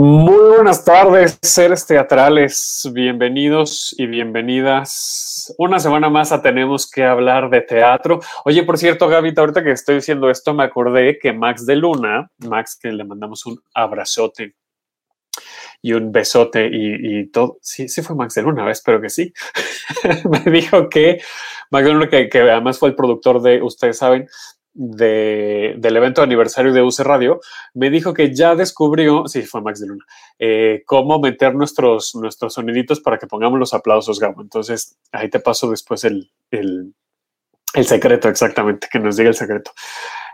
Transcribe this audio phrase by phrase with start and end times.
[0.00, 2.88] Muy buenas tardes, seres teatrales.
[2.92, 5.52] Bienvenidos y bienvenidas.
[5.58, 8.20] Una semana más a Tenemos que hablar de teatro.
[8.44, 12.30] Oye, por cierto, Gaby, ahorita que estoy diciendo esto, me acordé que Max de Luna,
[12.46, 14.54] Max, que le mandamos un abrazote
[15.82, 17.58] y un besote y, todo.
[17.60, 19.32] Sí, sí fue Max de Luna, espero que sí.
[20.30, 21.20] me dijo que
[21.72, 24.28] Max de Luna, que además fue el productor de, ustedes saben,
[24.74, 27.40] del evento de aniversario de UC Radio,
[27.74, 30.04] me dijo que ya descubrió, sí, fue Max de Luna,
[30.38, 34.42] eh, cómo meter nuestros, nuestros soniditos para que pongamos los aplausos, Gabo.
[34.42, 36.94] Entonces, ahí te paso después el, el,
[37.84, 39.72] secreto, exactamente, que nos diga el secreto.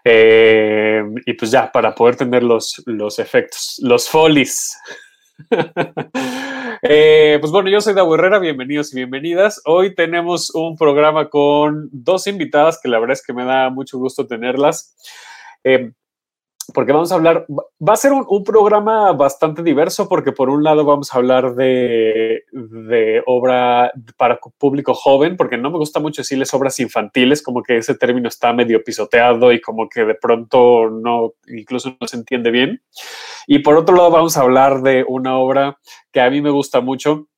[0.05, 4.77] Eh, y pues ya, para poder tener los, los efectos, los folies.
[6.87, 9.63] Eh, pues bueno, yo soy Davo Herrera, bienvenidos y bienvenidas.
[9.65, 13.99] Hoy tenemos un programa con dos invitadas que la verdad es que me da mucho
[13.99, 14.95] gusto tenerlas.
[15.65, 15.93] Eh,
[16.73, 20.85] porque vamos a hablar, va a ser un, programa bastante diverso porque por un lado
[20.85, 22.43] vamos a hablar de,
[23.27, 27.95] obra para público joven, porque no me gusta mucho decirles obras infantiles, como que ese
[27.95, 32.83] término está medio pisoteado y como que de pronto no, incluso no se entiende bien.
[33.47, 35.79] Y por otro lado vamos a hablar de una obra
[36.13, 37.29] que a mí me gusta mucho,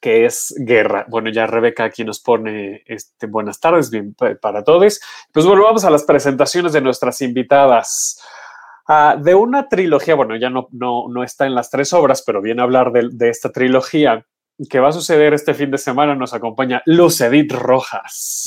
[0.00, 1.06] que es Guerra.
[1.08, 5.00] Bueno, ya Rebeca aquí nos pone este, buenas tardes bien, para todos.
[5.32, 8.20] Pues bueno, vamos a las presentaciones de nuestras invitadas.
[8.92, 12.42] Ah, de una trilogía, bueno, ya no, no, no, está en las tres obras, pero
[12.42, 14.26] viene a hablar de, esta trilogía
[14.68, 16.16] que va a suceder este fin de semana.
[16.16, 18.46] Nos acompaña Luz Edith Rojas.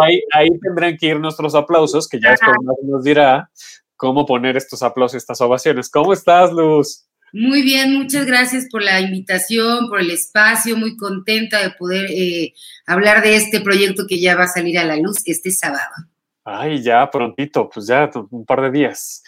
[0.00, 3.48] ahí, ahí, tendrán que ir nuestros aplausos, que ya después nos dirá
[3.94, 5.88] cómo poner estos aplausos, estas ovaciones.
[5.88, 7.06] ¿Cómo estás, Luz?
[7.32, 12.52] Muy bien, muchas gracias por la invitación, por el espacio, muy contenta de poder eh,
[12.84, 16.08] hablar de este proyecto que ya va a salir a la luz este sábado.
[16.44, 19.22] Ay, ya prontito, pues ya un par de días.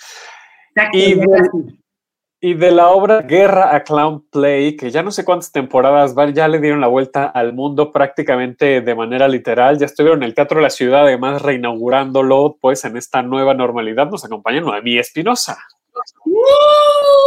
[2.41, 6.35] Y de, la obra Guerra a Clown Play, que ya no sé cuántas temporadas van,
[6.35, 9.79] ya le dieron la vuelta al mundo prácticamente de manera literal.
[9.79, 14.11] Ya estuvieron en el Teatro de la Ciudad, además reinaugurándolo, pues en esta nueva normalidad
[14.11, 15.57] nos acompaña Noemí Espinosa.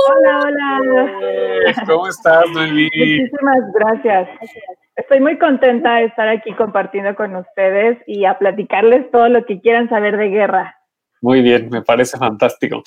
[0.09, 1.83] Hola, hola.
[1.87, 2.83] ¿Cómo estás, Noemí?
[2.83, 4.29] Muchísimas gracias.
[4.97, 9.61] Estoy muy contenta de estar aquí compartiendo con ustedes y a platicarles todo lo que
[9.61, 10.75] quieran saber de guerra.
[11.21, 12.81] Muy bien, me parece fantástico.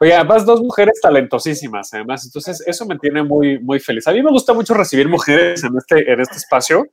[0.00, 4.06] Oye, además dos mujeres talentosísimas, además, entonces eso me tiene muy, muy feliz.
[4.06, 6.86] A mí me gusta mucho recibir mujeres en este, en este espacio,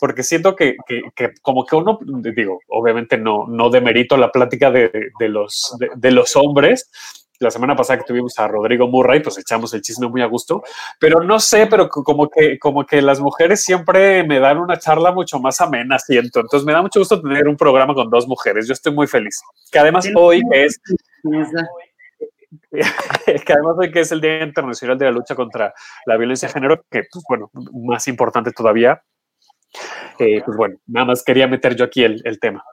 [0.00, 2.00] porque siento que, que, que como que uno,
[2.34, 6.90] digo, obviamente no, no demerito la plática de, de los, de los hombres,
[7.40, 10.62] la semana pasada que tuvimos a Rodrigo Murray, pues echamos el chisme muy a gusto,
[10.98, 15.12] pero no sé, pero como que, como que las mujeres siempre me dan una charla
[15.12, 16.40] mucho más amena, siento.
[16.40, 18.66] Entonces me da mucho gusto tener un programa con dos mujeres.
[18.66, 19.40] Yo estoy muy feliz.
[19.70, 20.80] Que además hoy es...
[22.70, 25.72] que además hoy que es el Día Internacional de la Lucha contra
[26.06, 29.02] la Violencia de Género, que, pues bueno, más importante todavía,
[30.18, 32.64] eh, pues bueno, nada más quería meter yo aquí el, el tema.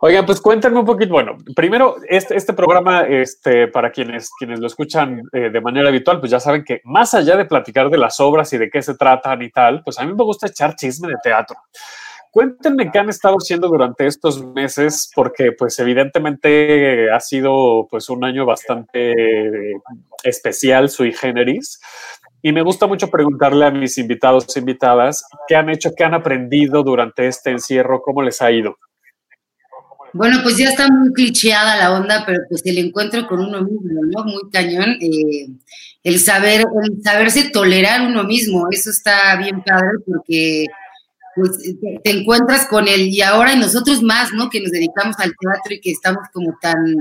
[0.00, 1.12] Oigan, pues cuéntenme un poquito.
[1.12, 6.20] Bueno, primero, este, este programa, este, para quienes, quienes lo escuchan eh, de manera habitual,
[6.20, 8.96] pues ya saben que más allá de platicar de las obras y de qué se
[8.96, 11.56] tratan y tal, pues a mí me gusta echar chisme de teatro.
[12.30, 18.22] Cuéntenme qué han estado haciendo durante estos meses, porque pues evidentemente ha sido pues un
[18.22, 19.72] año bastante
[20.22, 21.80] especial, sui generis.
[22.42, 26.14] Y me gusta mucho preguntarle a mis invitados e invitadas qué han hecho, qué han
[26.14, 28.76] aprendido durante este encierro, cómo les ha ido.
[30.12, 34.00] Bueno, pues ya está muy clicheada la onda, pero pues el encuentro con uno mismo,
[34.04, 34.24] ¿no?
[34.24, 34.96] Muy cañón.
[35.00, 35.48] Eh,
[36.04, 40.66] el saber, el saberse tolerar uno mismo, eso está bien padre porque
[41.34, 41.58] pues
[42.02, 44.48] te, encuentras con él y ahora y nosotros más, ¿no?
[44.48, 46.96] Que nos dedicamos al teatro y que estamos como tan,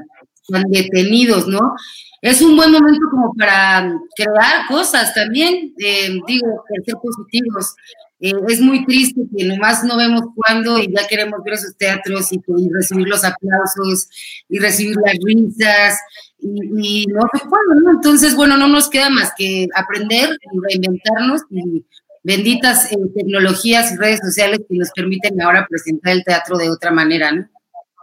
[0.49, 1.73] tan detenidos, ¿no?
[2.21, 7.75] Es un buen momento como para crear cosas también, eh, digo, ser positivos.
[8.19, 12.31] Eh, es muy triste que nomás no vemos cuándo y ya queremos ver esos teatros
[12.31, 12.41] y,
[12.73, 14.09] recibir los aplausos
[14.49, 15.99] y recibir las risas
[16.39, 17.91] y, no sé cuándo, ¿no?
[17.91, 21.85] Entonces, bueno, no nos queda más que aprender y reinventarnos y
[22.23, 26.91] benditas eh, tecnologías y redes sociales que nos permiten ahora presentar el teatro de otra
[26.91, 27.47] manera, ¿no?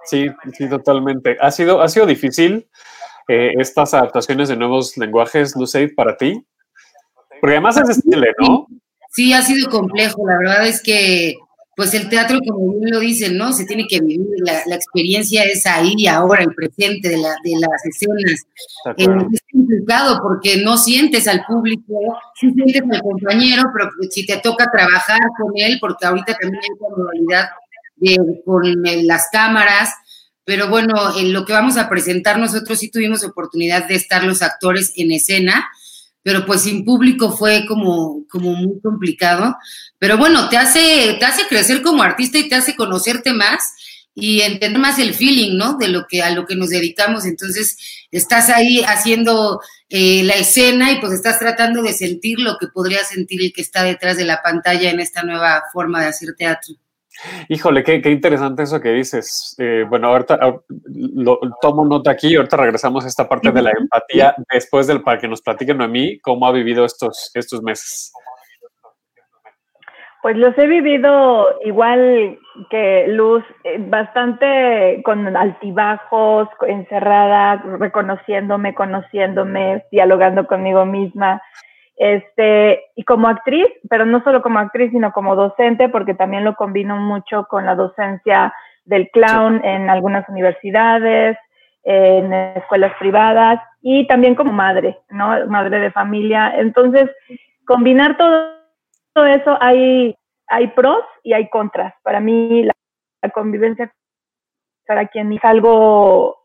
[0.05, 1.37] Sí, sí, totalmente.
[1.41, 2.69] ¿Ha sido, ha sido difícil
[3.27, 6.45] eh, estas adaptaciones de nuevos lenguajes, Luceid, para ti?
[7.41, 8.67] Porque además es estilo, ¿no?
[8.69, 8.81] Sí,
[9.33, 10.27] ha sido complejo.
[10.27, 11.37] La verdad es que,
[11.77, 13.53] pues el teatro, como bien lo dicen, ¿no?
[13.53, 14.27] Se tiene que vivir.
[14.45, 18.47] La, experiencia es ahí, ahora, el presente de, la, de las escenas.
[18.97, 21.95] Eh, es complicado porque no sientes al público,
[22.41, 26.71] sí sientes al compañero, pero si te toca trabajar con él, porque ahorita también hay
[26.79, 27.49] una modalidad
[27.97, 28.63] de, con
[29.07, 29.91] las cámaras.
[30.47, 34.43] Pero bueno, en lo que vamos a presentar, nosotros sí tuvimos oportunidad de estar los
[34.43, 35.67] actores en escena
[36.25, 39.57] pero pues sin público fue como, como muy complicado.
[39.99, 43.75] Pero bueno, te hace, te hace crecer como artista y te hace conocerte más
[44.15, 45.77] y entender más el feeling, ¿no?
[45.77, 47.27] De lo que a lo que nos dedicamos.
[47.27, 47.77] Entonces,
[48.11, 49.61] estás ahí haciendo
[49.91, 53.61] eh, la escena y pues estás tratando de sentir lo que podría sentir el que
[53.61, 56.75] está detrás de la pantalla en esta nueva forma de hacer teatro.
[57.49, 59.55] Híjole, qué, interesante eso que dices.
[59.59, 60.39] Eh, bueno, ahorita
[60.89, 65.19] lo, tomo nota aquí, ahorita regresamos a esta parte de la empatía después del para
[65.19, 68.13] que nos platiquen a mí cómo ha vivido estos, estos meses.
[70.25, 72.39] Pues los he vivido igual
[72.71, 81.43] que Luz, eh, bastante con altibajos, encerrada, reconociéndome, conociéndome, dialogando conmigo misma.
[81.97, 86.57] Este, y como actriz, pero no solo como actriz, sino como docente, porque también lo
[86.57, 88.53] combino mucho con la docencia
[88.85, 91.39] del clown en algunas universidades,
[91.85, 95.47] en escuelas privadas y también como madre, ¿no?
[95.47, 96.53] Madre de familia.
[96.57, 97.11] Entonces,
[97.67, 98.55] combinar todo,
[99.13, 100.17] todo eso, hay,
[100.49, 101.95] hay pros y hay contras.
[102.03, 102.73] Para mí, la,
[103.23, 103.93] la convivencia
[104.87, 106.44] para quien es algo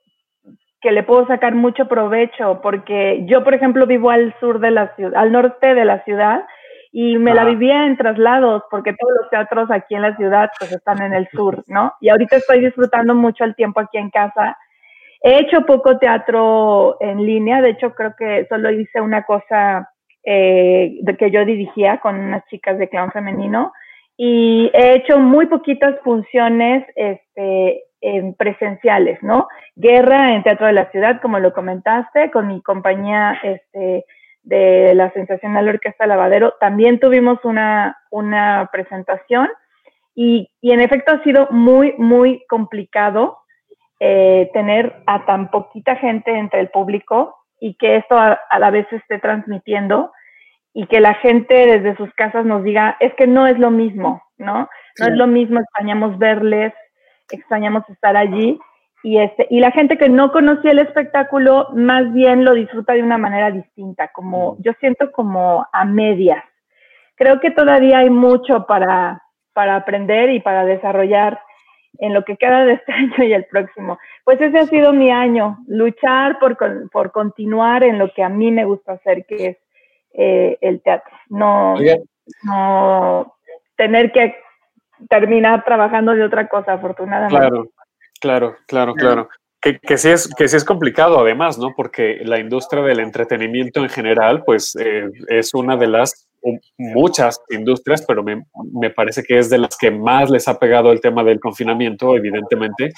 [0.82, 4.96] que le puedo sacar mucho provecho, porque yo, por ejemplo, vivo al sur de la
[4.96, 6.46] ciudad, al norte de la ciudad,
[6.92, 10.72] y me la vivía en traslados, porque todos los teatros aquí en la ciudad pues
[10.72, 11.94] están en el sur, ¿no?
[12.02, 14.58] Y ahorita estoy disfrutando mucho el tiempo aquí en casa.
[15.22, 19.90] He hecho poco teatro en línea, de hecho creo que solo hice una cosa
[20.24, 23.72] eh, que yo dirigía con unas chicas de clown femenino
[24.18, 27.84] y he hecho muy poquitas funciones este,
[28.38, 29.48] presenciales, ¿no?
[29.76, 34.06] Guerra en Teatro de la Ciudad, como lo comentaste, con mi compañía este,
[34.44, 39.50] de la sensacional Orquesta Lavadero, también tuvimos una, una presentación
[40.16, 43.38] y, y, en efecto ha sido muy, muy complicado
[44.00, 48.72] eh, tener a tan poquita gente entre el público y que esto a, a la
[48.72, 50.12] vez se esté transmitiendo
[50.74, 54.24] y que la gente desde sus casas nos diga, es que no es lo mismo,
[54.38, 54.70] ¿no?
[55.00, 56.74] No es lo mismo, extrañamos verles,
[57.36, 58.60] extrañamos estar allí.
[59.02, 63.04] Y, este, y la gente que no conocía el espectáculo más bien lo disfruta de
[63.04, 66.44] una manera distinta, como yo siento como a medias.
[67.16, 69.24] Creo que todavía hay mucho para,
[69.54, 71.40] para aprender y para desarrollar
[72.00, 74.00] en lo que queda de este año y el próximo.
[74.24, 76.58] Pues ese ha sido mi año, luchar por,
[76.90, 79.58] por continuar en lo que a mí me gusta hacer, que es
[80.14, 81.16] eh, el teatro.
[81.30, 81.76] No,
[82.44, 83.36] no
[83.76, 84.36] tener que
[85.08, 87.38] terminar trabajando de otra cosa, afortunadamente.
[87.38, 87.70] Claro,
[88.20, 89.30] claro, claro, claro.
[89.62, 91.74] Que, que, sí es, que sí es complicado además, ¿no?
[91.76, 96.30] Porque la industria del entretenimiento en general, pues eh, es una de las
[96.78, 100.92] muchas industrias, pero me, me, parece que es de las que más les ha pegado
[100.92, 102.94] el tema del confinamiento, evidentemente,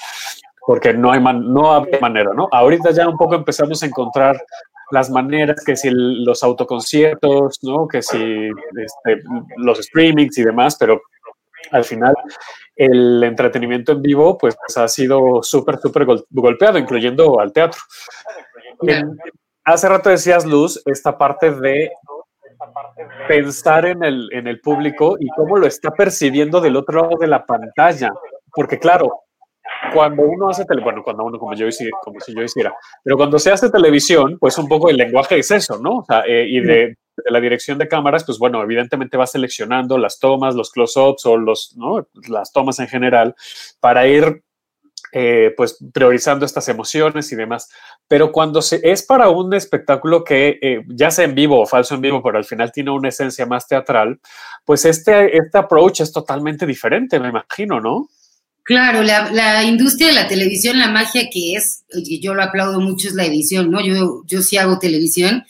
[0.65, 2.47] porque no hay, no hay manera, ¿no?
[2.51, 4.39] Ahorita ya un poco empezamos a encontrar
[4.91, 7.87] las maneras, que si los autoconciertos, ¿no?
[7.87, 9.23] Que si este,
[9.57, 11.01] los streamings y demás, pero
[11.71, 12.13] al final
[12.75, 17.79] el entretenimiento en vivo pues, ha sido súper, súper golpeado, incluyendo al teatro.
[19.63, 21.91] hace rato decías, Luz, esta parte de
[23.27, 27.27] pensar en el, en el público y cómo lo está percibiendo del otro lado de
[27.27, 28.11] la pantalla.
[28.53, 29.23] Porque claro,
[29.93, 31.67] cuando uno hace tele, bueno, cuando uno como yo
[32.03, 32.73] como si yo hiciera,
[33.03, 35.97] pero cuando se hace televisión, pues un poco el lenguaje es eso, ¿no?
[35.97, 40.19] O sea, eh, y de, la dirección de cámaras, pues bueno, evidentemente va seleccionando las
[40.19, 42.07] tomas, los close-ups o los, ¿no?
[42.27, 43.35] Las tomas en general
[43.79, 44.43] para ir,
[45.13, 47.69] eh, pues, priorizando estas emociones y demás.
[48.07, 51.95] Pero cuando se, es para un espectáculo que eh, ya sea en vivo o falso
[51.95, 54.19] en vivo, pero al final tiene una esencia más teatral,
[54.65, 58.07] pues este, este approach es totalmente diferente, me imagino, ¿no?
[58.63, 61.83] Claro, la, industria de la televisión, la magia que es,
[62.21, 63.83] yo lo aplaudo mucho, es la edición, ¿no?
[63.83, 65.45] Yo, yo sí hago televisión.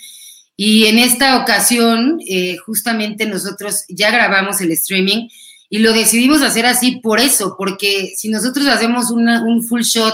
[0.63, 5.27] Y en esta ocasión, eh, justamente nosotros ya grabamos el streaming
[5.71, 10.13] y lo decidimos hacer así por eso, porque si nosotros hacemos un full shot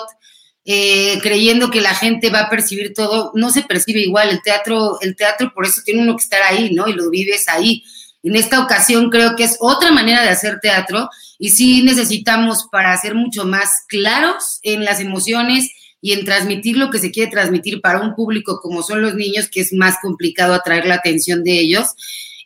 [0.63, 4.29] eh, creyendo que la gente va a percibir todo, no se percibe igual.
[4.29, 6.87] El teatro, el teatro por eso tiene uno que estar ahí, ¿no?
[6.87, 7.83] Y lo vives ahí.
[8.23, 12.95] En esta ocasión creo que es otra manera de hacer teatro y sí necesitamos para
[12.95, 15.69] ser mucho más claros en las emociones
[16.01, 19.47] y en transmitir lo que se quiere transmitir para un público como son los niños,
[19.49, 21.87] que es más complicado atraer la atención de ellos.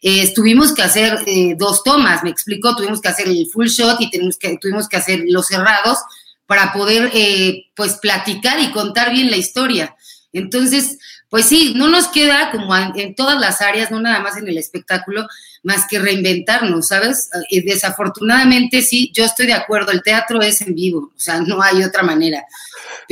[0.03, 4.01] eh, tuvimos que hacer eh, dos tomas, me explicó, tuvimos que hacer el full shot
[4.01, 5.99] y tuvimos que, tuvimos que hacer los cerrados
[6.47, 9.95] para poder, eh, pues, platicar y contar bien la historia.
[10.33, 10.97] Entonces,
[11.29, 14.57] pues sí, no nos queda como en, todas las áreas, no nada más en el
[14.57, 15.27] espectáculo,
[15.63, 17.29] más que reinventarnos, ¿sabes?
[17.49, 21.61] Y desafortunadamente sí, yo estoy de acuerdo, el teatro es en vivo, o sea, no
[21.61, 22.43] hay otra manera.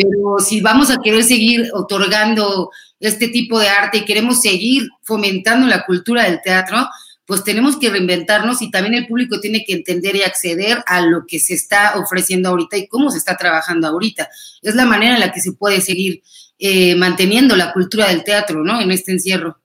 [0.02, 5.68] Pero si vamos a querer seguir otorgando este tipo de arte y queremos seguir fomentando
[5.68, 6.88] la cultura del teatro,
[7.26, 11.26] pues tenemos que reinventarnos y también el público tiene que entender y acceder a lo
[11.28, 14.30] que se está ofreciendo ahorita y cómo se está trabajando ahorita.
[14.62, 16.24] Es la manera en la que se puede seguir
[16.58, 18.80] eh, manteniendo la cultura del teatro, ¿no?
[18.82, 19.60] En este encierro.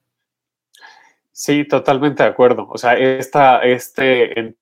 [1.31, 2.67] Sí, totalmente de acuerdo.
[2.69, 4.55] O sea, esta, este,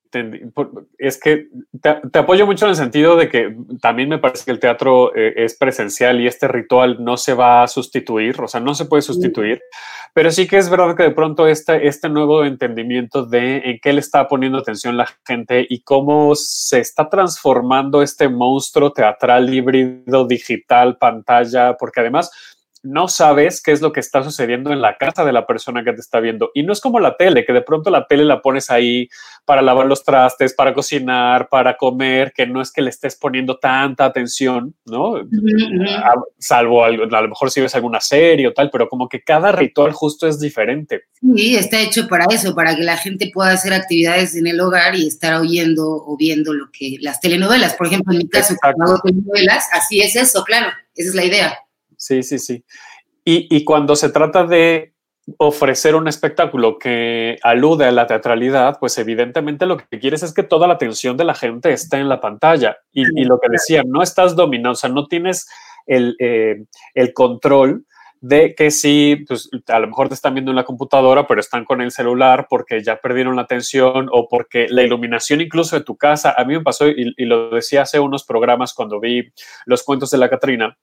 [0.97, 1.47] es que
[1.81, 5.33] te, apoyo mucho en el sentido de que también me parece que el teatro eh,
[5.37, 9.01] es presencial y este ritual no se va a sustituir, o sea, no se puede
[9.01, 9.61] sustituir,
[10.13, 13.93] pero sí que es verdad que de pronto este, este nuevo entendimiento de en qué
[13.93, 20.27] le está poniendo atención la gente y cómo se está transformando este monstruo teatral híbrido,
[20.27, 22.31] digital, pantalla, porque además
[22.83, 25.93] no sabes qué es lo que está sucediendo en la casa de la persona que
[25.93, 26.51] te está viendo.
[26.53, 29.07] Y no es como la tele, que de pronto la tele la pones ahí
[29.45, 33.57] para lavar los trastes, para cocinar, para comer, que no es que le estés poniendo
[33.57, 35.15] tanta atención, ¿no?
[36.37, 39.93] Salvo a, lo mejor si ves alguna serie o tal, pero como que cada ritual
[39.93, 41.03] justo es diferente.
[41.21, 44.95] Sí, está hecho para eso, para que la gente pueda hacer actividades en el hogar
[44.95, 48.83] y estar oyendo o viendo lo que las telenovelas, por ejemplo, en mi caso, cuando
[48.83, 51.59] hago telenovelas, así es eso, claro, esa es la idea.
[52.03, 52.65] Sí, sí, sí.
[53.23, 54.93] Y, cuando se trata de
[55.37, 60.43] ofrecer un espectáculo que alude a la teatralidad, pues evidentemente lo que quieres es que
[60.43, 62.75] toda la atención de la gente esté en la pantalla.
[62.91, 65.47] Y, lo que decía, no estás dominando, o sea, no tienes
[65.87, 67.85] el, eh, el control
[68.19, 71.63] de que si, pues a lo mejor te están viendo en la computadora, pero están
[71.63, 75.95] con el celular porque ya perdieron la atención o porque la iluminación incluso de tu
[75.95, 79.31] casa, a mí me pasó y, y lo decía hace unos programas cuando vi
[79.65, 80.77] los cuentos de la Catrina,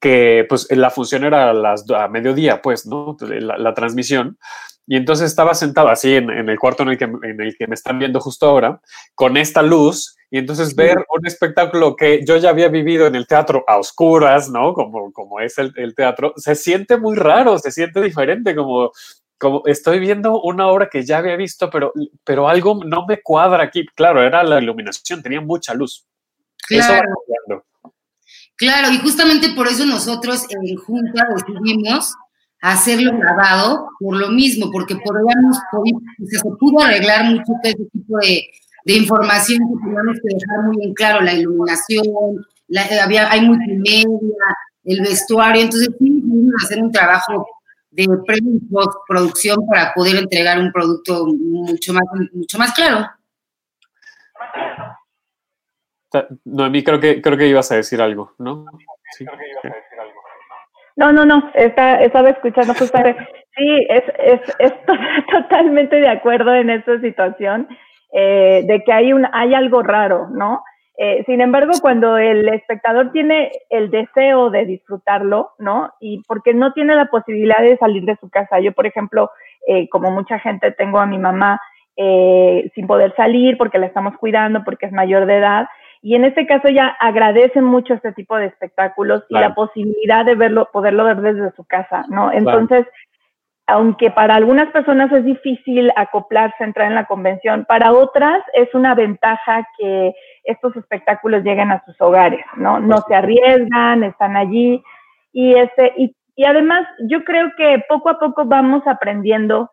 [0.00, 3.16] que pues la función era a, las, a mediodía, pues, ¿no?
[3.20, 4.38] La, transmisión.
[4.86, 7.74] Y entonces estaba sentado así en, el cuarto en el, que, en el que me
[7.74, 8.80] están viendo justo ahora,
[9.14, 13.26] con esta luz, y entonces ver un espectáculo que yo ya había vivido en el
[13.26, 14.74] teatro a oscuras, ¿no?
[14.74, 18.90] Como, como es el, el teatro, se siente muy raro, se siente diferente, como,
[19.38, 21.92] como estoy viendo una obra que ya había visto, pero,
[22.24, 23.86] pero algo no me cuadra aquí.
[23.94, 26.06] Claro, era la iluminación, tenía mucha luz.
[26.66, 27.64] Claro.
[28.56, 32.14] Claro, y justamente por eso nosotros en Junta decidimos
[32.60, 35.58] hacerlo grabado por lo mismo, porque podríamos,
[36.26, 38.44] se pudo arreglar mucho ese tipo de,
[38.86, 44.06] información que teníamos que dejar muy en claro, la iluminación, eh, había, hay multimedia,
[44.84, 46.22] el vestuario, entonces sí,
[46.62, 47.46] hacer un trabajo
[47.90, 48.38] de pre
[49.08, 53.06] producción para poder entregar un producto mucho más, mucho más claro.
[56.44, 58.66] Noemí, creo que, creo que ibas a decir algo, ¿no?
[59.16, 59.24] Sí.
[60.96, 63.26] No, no, no, está, estaba escuchando justamente.
[63.56, 64.72] Sí, es, es, es
[65.30, 67.68] totalmente de acuerdo en esta situación
[68.12, 70.62] eh, de que hay, un, hay algo raro, ¿no?
[70.96, 75.92] Eh, sin embargo, cuando el espectador tiene el deseo de disfrutarlo, ¿no?
[75.98, 78.60] Y porque no tiene la posibilidad de salir de su casa.
[78.60, 79.30] Yo, por ejemplo,
[79.66, 81.60] eh, como mucha gente, tengo a mi mamá
[81.96, 85.68] sin poder salir porque la estamos cuidando, porque es mayor de edad.
[86.04, 90.34] Y en este caso ya agradecen mucho este tipo de espectáculos y la posibilidad de
[90.34, 92.30] verlo, poderlo ver desde su casa, ¿no?
[92.30, 92.86] Entonces,
[93.66, 98.94] aunque para algunas personas es difícil acoplarse, entrar en la convención, para otras es una
[98.94, 100.12] ventaja que
[100.44, 102.80] estos espectáculos lleguen a sus hogares, ¿no?
[102.80, 104.84] No se arriesgan, están allí.
[105.32, 109.70] Y, este, y, y además, yo creo que poco a poco vamos aprendiendo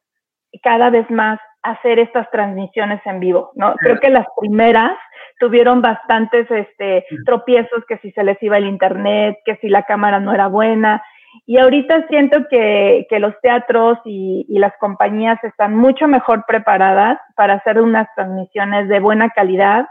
[0.63, 3.73] cada vez más a hacer estas transmisiones en vivo, ¿no?
[3.75, 4.93] Creo que las primeras
[5.41, 10.19] tuvieron bastantes este, tropiezos, que si se les iba el internet, que si la cámara
[10.19, 11.03] no era buena.
[11.47, 17.17] Y ahorita siento que, que los teatros y, y, las compañías están mucho mejor preparadas
[17.35, 19.87] para hacer unas transmisiones de buena calidad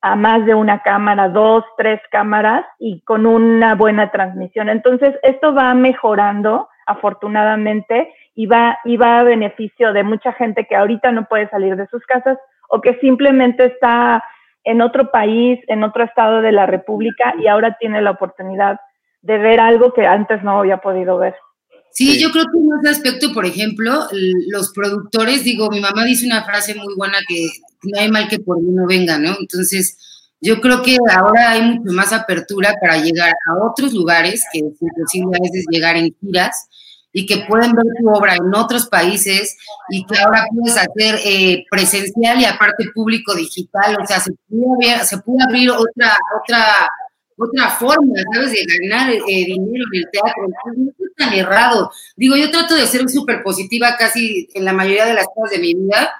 [0.00, 4.68] a más de una cámara, dos, tres cámaras y con una buena transmisión.
[4.68, 10.74] Entonces, esto va mejorando afortunadamente y va, y va a beneficio de mucha gente que
[10.74, 12.38] ahorita no puede salir de sus casas
[12.68, 14.24] o que simplemente está
[14.64, 18.78] en otro país, en otro estado de la República y ahora tiene la oportunidad
[19.22, 21.34] de ver algo que antes no había podido ver.
[21.90, 24.06] Sí, yo creo que en ese aspecto, por ejemplo,
[24.50, 27.48] los productores, digo, mi mamá dice una frase muy buena que
[27.84, 29.36] no hay mal que por uno venga, ¿no?
[29.40, 29.98] Entonces,
[30.40, 34.80] yo creo que ahora hay mucho más apertura para llegar a otros lugares, que es
[34.80, 36.67] imposible a veces llegar en giras,
[37.12, 39.56] y que pueden ver tu obra en otros países
[39.88, 44.92] y que ahora puedes hacer eh, presencial y aparte público digital, o sea, se puede
[44.92, 46.90] abrir, se puede abrir otra, otra,
[47.36, 50.42] otra forma, ¿sabes?, de ganar eh, dinero en el teatro.
[50.76, 51.90] No es tan errado.
[52.16, 55.58] Digo, yo trato de ser súper positiva casi en la mayoría de las cosas de
[55.60, 56.12] mi vida.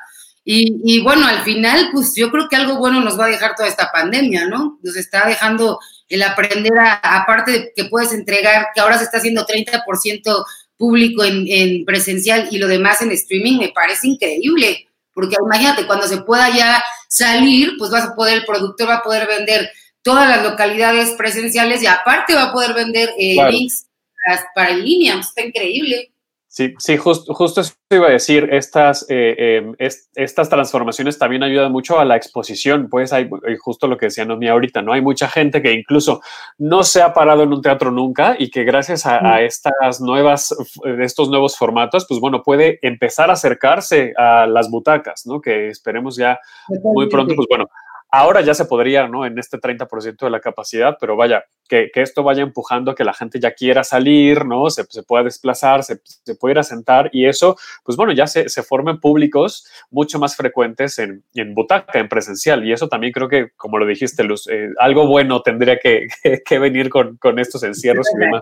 [0.45, 3.55] Y, y, bueno, al final, pues yo creo que algo bueno nos va a dejar
[3.55, 4.79] toda esta pandemia, ¿no?
[4.83, 5.79] Nos está dejando
[6.09, 10.45] el aprender a, aparte de que puedes entregar, que ahora se está haciendo 30%
[10.79, 14.87] público en, presencial y lo demás en streaming, me parece increíble.
[15.13, 19.03] Porque imagínate, cuando se pueda ya salir, pues vas a poder, el productor va a
[19.03, 19.71] poder vender
[20.03, 23.87] todas las localidades presenciales y aparte va a poder vender eh, links
[24.25, 25.19] para, para en línea.
[25.19, 26.13] Está increíble.
[26.51, 28.49] Sí, sí, justo eso iba a decir.
[28.51, 32.89] Estas, eh, em, estas transformaciones también ayudan mucho a la exposición.
[32.89, 33.29] Pues hay
[33.61, 34.95] justo lo que decía Nomi ahorita, ¿no?
[34.95, 36.23] Hay mucha gente que incluso
[36.57, 40.57] no se ha parado en un teatro nunca y que gracias a, estas nuevas,
[41.01, 45.43] estos nuevos formatos, pues bueno, puede empezar a acercarse a las butacas, ¿no?
[45.43, 46.41] Que esperemos ya
[46.83, 47.69] muy pronto, pues bueno,
[48.11, 49.27] Ahora ya se podría, ¿no?
[49.27, 53.13] En este 30% de la capacidad, pero vaya, que, esto vaya empujando a que la
[53.13, 54.71] gente ya quiera salir, ¿no?
[54.71, 58.99] Se, pueda desplazar, se, se pueda sentar y eso, pues bueno, ya se, se formen
[58.99, 62.67] públicos mucho más frecuentes en, en, butaca, en presencial.
[62.67, 66.07] Y eso también creo que, como lo dijiste, Luz, eh, algo bueno tendría que,
[66.45, 68.41] que, venir con, con estos encierros y demás.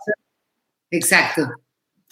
[0.90, 1.42] Exacto.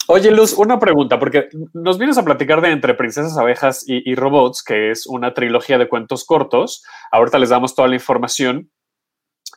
[0.07, 4.63] Oye, Luz, una pregunta, porque nos vienes a platicar de Entre Princesas, Abejas y, Robots,
[4.63, 6.85] que es una trilogía de cuentos cortos.
[7.11, 8.71] Ahorita les damos toda la información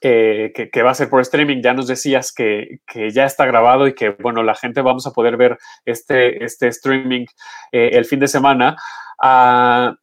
[0.02, 1.62] eh, que, va a ser por streaming.
[1.62, 2.80] Ya nos decías que,
[3.14, 7.26] ya está grabado y que, bueno, la gente vamos a poder ver este, este streaming
[7.74, 8.78] eh, el fin de semana.
[9.22, 9.96] Ah,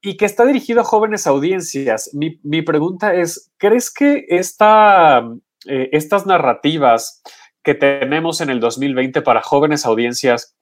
[0.00, 2.10] y que está dirigido a jóvenes audiencias.
[2.14, 5.22] Mi, pregunta es, ¿crees que esta,
[5.66, 7.22] eh, estas narrativas
[7.66, 10.56] que tenemos en el 2020 para jóvenes audiencias?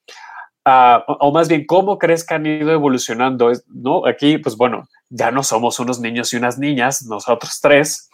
[0.65, 3.51] Ah, o más bien, ¿cómo crees que han ido evolucionando?
[3.67, 4.07] ¿No?
[4.07, 8.09] Aquí, pues bueno, ya no somos unos niños y unas niñas, nosotros tres,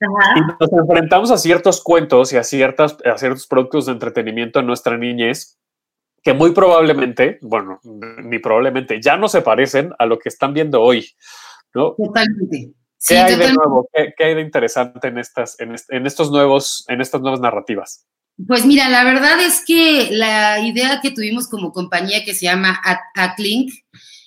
[0.00, 4.66] y nos enfrentamos a ciertos cuentos y a, ciertas, a ciertos productos de entretenimiento en
[4.66, 5.56] nuestra niñez
[6.24, 10.82] que muy probablemente, bueno, ni probablemente, ya no se parecen a lo que están viendo
[10.82, 11.08] hoy,
[11.74, 11.94] ¿no?
[11.94, 12.72] Totalmente.
[13.06, 13.88] ¿Qué hay de nuevo?
[13.92, 18.06] ¿Qué, hay de interesante en estas, en, en, estos nuevos, en estas nuevas narrativas?
[18.46, 22.80] Pues mira, la verdad es que la idea que tuvimos como compañía que se llama
[23.14, 23.72] Atlink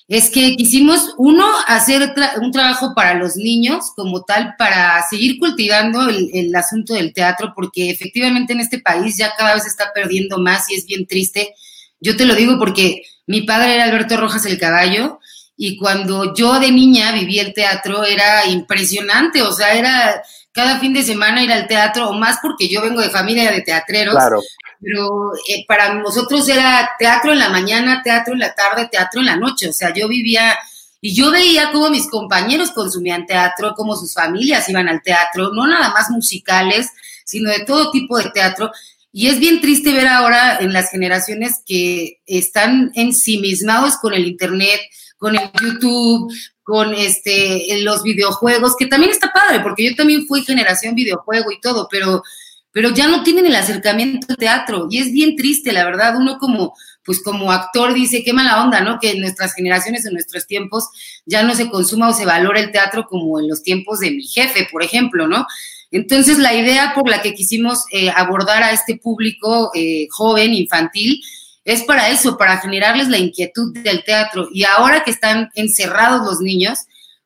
[0.08, 6.08] es que quisimos, uno, hacer un trabajo para los niños como tal, para seguir cultivando
[6.10, 10.38] el, asunto del teatro, porque efectivamente en este país ya cada vez se está perdiendo
[10.38, 11.56] más y es bien triste.
[12.00, 15.20] Yo te lo digo porque mi padre era Alberto Rojas el Caballo
[15.58, 20.22] y cuando yo de niña viví el teatro era impresionante, o sea, era
[20.56, 23.62] cada fin de semana ir al teatro, o más porque yo vengo de familia de
[23.62, 24.16] teatreros.
[24.16, 24.40] Claro.
[24.80, 29.26] Pero eh, para nosotros era teatro en la mañana, teatro en la tarde, teatro en
[29.26, 29.68] la noche.
[29.68, 30.58] O sea, yo vivía
[31.02, 35.68] y yo veía cómo mis compañeros consumían teatro, cómo sus familias iban al teatro, no
[35.68, 36.88] nada más musicales,
[37.26, 38.72] sino de todo tipo de teatro.
[39.12, 44.80] Y es bien triste ver ahora en las generaciones que están ensimismados con el Internet,
[45.18, 46.32] con el YouTube,
[46.66, 51.62] con este, los videojuegos, que también está padre, porque yo también fui generación videojuego y
[51.62, 52.24] todo, pero,
[52.72, 56.40] pero ya no tienen el acercamiento al teatro y es bien triste, la verdad, uno
[56.40, 56.74] como,
[57.04, 58.98] pues como actor dice, qué mala onda, ¿no?
[59.00, 60.90] Que en nuestras generaciones, en nuestros tiempos,
[61.28, 64.24] ya no se consuma o se valora el teatro como en los tiempos de mi
[64.24, 65.46] jefe, por ejemplo, ¿no?
[65.92, 71.22] Entonces, la idea por la que quisimos eh, abordar a este público eh, joven, infantil,
[71.66, 74.48] es para eso, para generarles la inquietud del teatro.
[74.54, 76.80] Y ahora que están encerrados los niños,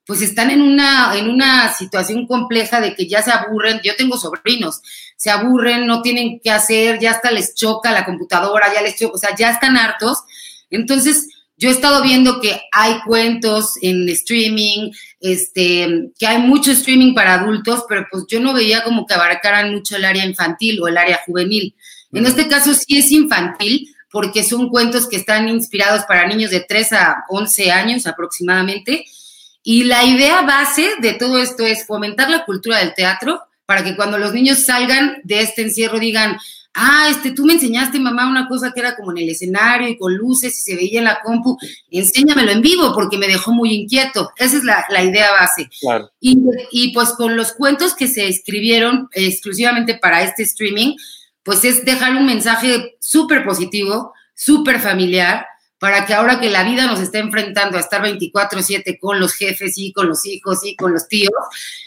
[0.06, 3.82] pues están en una, en una situación compleja de que ya se aburren.
[3.84, 4.82] Yo tengo sobrinos,
[5.18, 9.14] se aburren, no tienen qué hacer, ya hasta les choca la computadora, ya les choca,
[9.14, 10.20] o sea, ya están hartos.
[10.72, 17.14] Entonces, yo he estado viendo que hay cuentos en streaming, este, que hay mucho streaming
[17.14, 20.88] para adultos, pero pues yo no veía como que abarcaran mucho el área infantil o
[20.88, 21.76] el área juvenil.
[22.14, 26.62] En este caso sí es infantil, porque son cuentos que están inspirados para niños de
[26.62, 29.06] 3 a 11 años aproximadamente.
[29.64, 33.96] Y la idea base de todo esto es fomentar la cultura del teatro para que
[33.96, 36.38] cuando los niños salgan de este encierro digan,
[36.74, 39.98] ah, este, tú me enseñaste, mamá, una cosa que era como en el escenario y
[39.98, 41.58] con luces y se veía en la compu,
[41.92, 44.32] enséñamelo en vivo porque me dejó muy inquieto.
[44.38, 45.70] Esa es la, idea base.
[46.20, 46.40] Y,
[46.72, 50.96] y, pues con los cuentos que se escribieron exclusivamente para este streaming,
[51.44, 55.46] pues es dejar un mensaje súper positivo, súper familiar,
[55.80, 59.78] para que ahora que la vida nos está enfrentando a estar 24/7 con los jefes
[59.78, 61.32] y con los hijos y con los tíos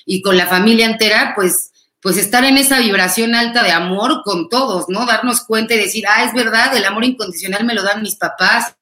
[0.07, 1.69] y con la familia entera, pues
[2.03, 5.07] pues estar en esa vibración alta de amor con todos, ¿no?
[5.07, 8.75] Darnos cuenta y decir, ah, es verdad, el amor incondicional me lo dan mis papás.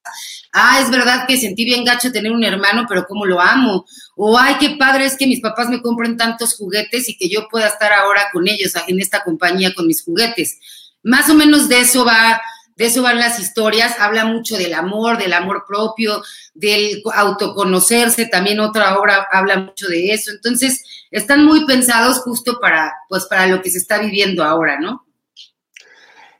[0.52, 3.84] Ah, es verdad que sentí bien gacho tener un hermano, pero cómo lo amo.
[4.16, 7.46] O, ay, qué padre es que mis papás me compren tantos juguetes y que yo
[7.48, 10.58] pueda estar ahora con ellos, en esta compañía con mis juguetes.
[11.02, 12.40] Más o menos de eso va
[12.80, 16.22] de eso van las historias, habla mucho del amor, del amor propio,
[16.54, 20.30] del autoconocerse, también otra obra habla mucho de eso.
[20.30, 25.04] Entonces, están muy pensados justo para, pues, para lo que se está viviendo ahora, ¿no?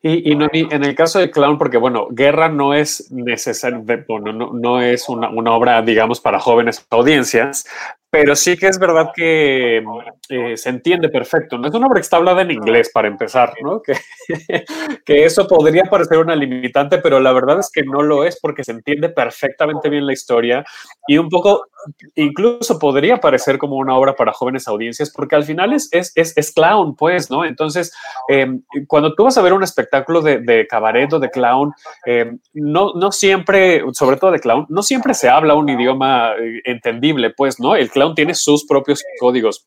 [0.03, 4.51] Y, no, en el caso de Clown, porque bueno, Guerra no es necesario, bueno, no,
[4.55, 7.67] no es una, una, obra, digamos, para jóvenes audiencias,
[8.09, 9.85] pero sí que es verdad que
[10.31, 11.59] eh, se entiende perfecto.
[11.59, 13.83] No es una obra que está hablada en inglés para empezar, ¿no?
[13.83, 13.93] Que,
[15.05, 18.65] que, eso podría parecer una limitante, pero la verdad es que no lo es porque
[18.65, 20.65] se entiende perfectamente bien la historia
[21.07, 21.67] y un poco,
[22.15, 26.53] incluso podría parecer como una obra para jóvenes audiencias, porque al final es, es, es,
[26.53, 27.45] clown, pues, ¿no?
[27.45, 27.93] Entonces,
[28.29, 31.73] em, cuando tú vas a ver un espectáculo de, de cabaret o de clown,
[32.07, 36.61] em, no, no siempre, sobre todo de clown, no siempre se habla un idioma eh,
[36.65, 37.77] entendible, pues, ¿no?
[37.77, 39.67] El clown tiene sus propios códigos.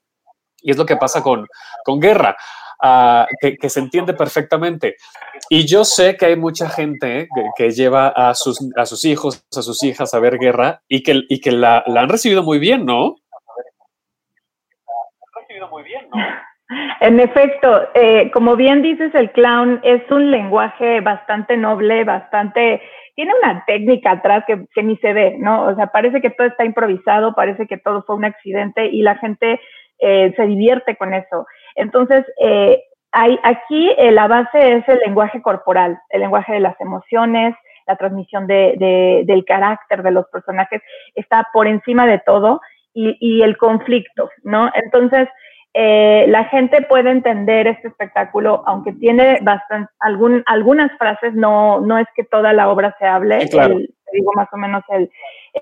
[0.61, 1.45] Y es lo que pasa con,
[1.83, 2.37] con Guerra,
[2.81, 4.95] ah, que, se entiende perfectamente.
[5.49, 9.61] Y yo sé que hay mucha gente que, lleva a sus, a sus hijos, a
[9.61, 13.15] sus hijas a ver Guerra y que, y que la, han recibido muy bien, ¿no?
[17.01, 22.81] En efecto, eh, como bien dices, el clown es un lenguaje bastante noble, bastante
[23.15, 25.65] tiene una técnica atrás que, que, ni se ve, ¿no?
[25.65, 29.15] O sea, parece que todo está improvisado, parece que todo fue un accidente y la
[29.17, 29.59] gente
[29.99, 31.45] eh, se divierte con eso.
[31.75, 36.79] Entonces, eh, hay, aquí eh, la base es el lenguaje corporal, el lenguaje de las
[36.81, 37.55] emociones,
[37.85, 40.81] la transmisión de, de, del carácter de los personajes,
[41.15, 42.61] está por encima de todo
[42.93, 44.71] y, y el conflicto, ¿no?
[44.73, 45.27] Entonces,
[45.75, 51.97] eh, la gente puede entender este espectáculo, aunque tiene bastante, algún, algunas frases, no, no
[51.97, 53.39] es que toda la obra se hable,
[54.11, 55.09] digo más o menos el,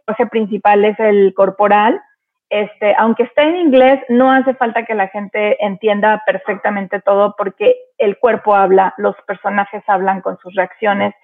[0.06, 2.02] eje principal es el corporal,
[2.52, 7.78] este, aunque esté en inglés, no hace falta que la gente entienda perfectamente todo porque
[7.98, 11.16] el cuerpo habla, los personajes hablan con sus reacciones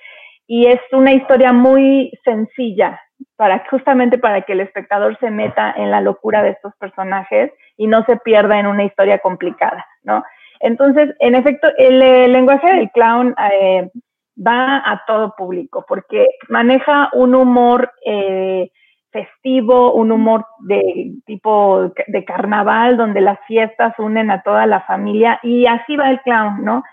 [0.48, 3.02] y es una historia muy sencilla,
[3.36, 7.88] para justamente para que el espectador se meta en la locura de estos personajes y
[7.88, 10.24] no se pierda en una historia complicada, ¿no?
[10.62, 12.00] Entonces, en efecto, el,
[12.32, 13.90] lenguaje del clown eh,
[14.38, 18.72] va a todo público porque maneja un humor eh,
[19.12, 25.40] festivo, un humor de tipo de carnaval, donde las fiestas unen a toda la familia
[25.44, 26.84] y así va el clown, ¿no?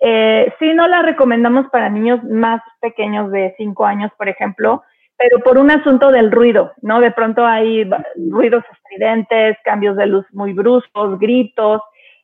[0.00, 4.82] Eh, sí, no la recomendamos para niños más pequeños de 5 años, por ejemplo,
[5.18, 7.00] pero por un asunto del ruido, ¿no?
[7.00, 7.88] De pronto hay
[8.30, 11.82] ruidos estridentes, cambios de luz muy bruscos, gritos,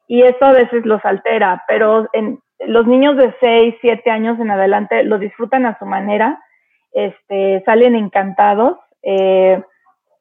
[0.08, 4.50] y eso a veces los altera, pero en, los niños de 6, 7 años en
[4.50, 6.40] adelante lo disfrutan a su manera,
[6.92, 8.78] este, salen encantados.
[9.06, 9.62] Eh,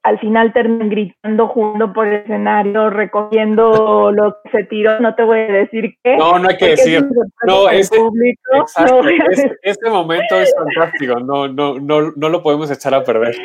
[0.03, 5.23] al final terminan gritando, jugando por el escenario, recogiendo lo que se tiró, no te
[5.23, 6.15] voy a decir qué.
[6.15, 7.03] No, no hay que decir.
[7.47, 7.95] No, ese,
[8.53, 9.01] exacto,
[9.63, 13.35] este, momento es fantástico, no, no, no, no lo podemos echar a perder.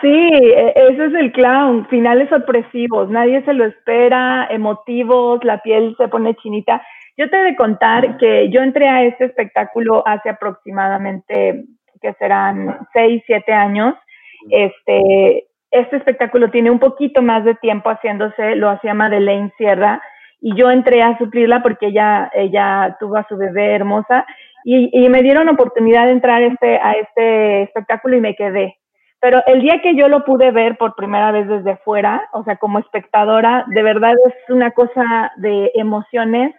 [0.00, 5.94] Sí, e, ese es el clown, finales sorpresivos, nadie se lo espera, emotivos, la piel
[5.96, 6.82] se pone chinita.
[7.16, 11.66] Yo te he de contar que yo entré a este espectáculo hace aproximadamente,
[12.00, 13.94] que serán seis, siete años,
[14.50, 20.02] este, este espectáculo tiene un poquito más de tiempo haciéndose, lo hacía Madeleine Sierra,
[20.40, 24.26] y yo entré a suplirla porque ella, ella tuvo a su bebé hermosa,
[24.64, 28.78] y, y me dieron oportunidad de entrar este, a este espectáculo y me quedé.
[29.20, 32.56] Pero el día que yo lo pude ver por primera vez desde fuera, o sea,
[32.56, 36.54] como espectadora, de verdad es una cosa de emociones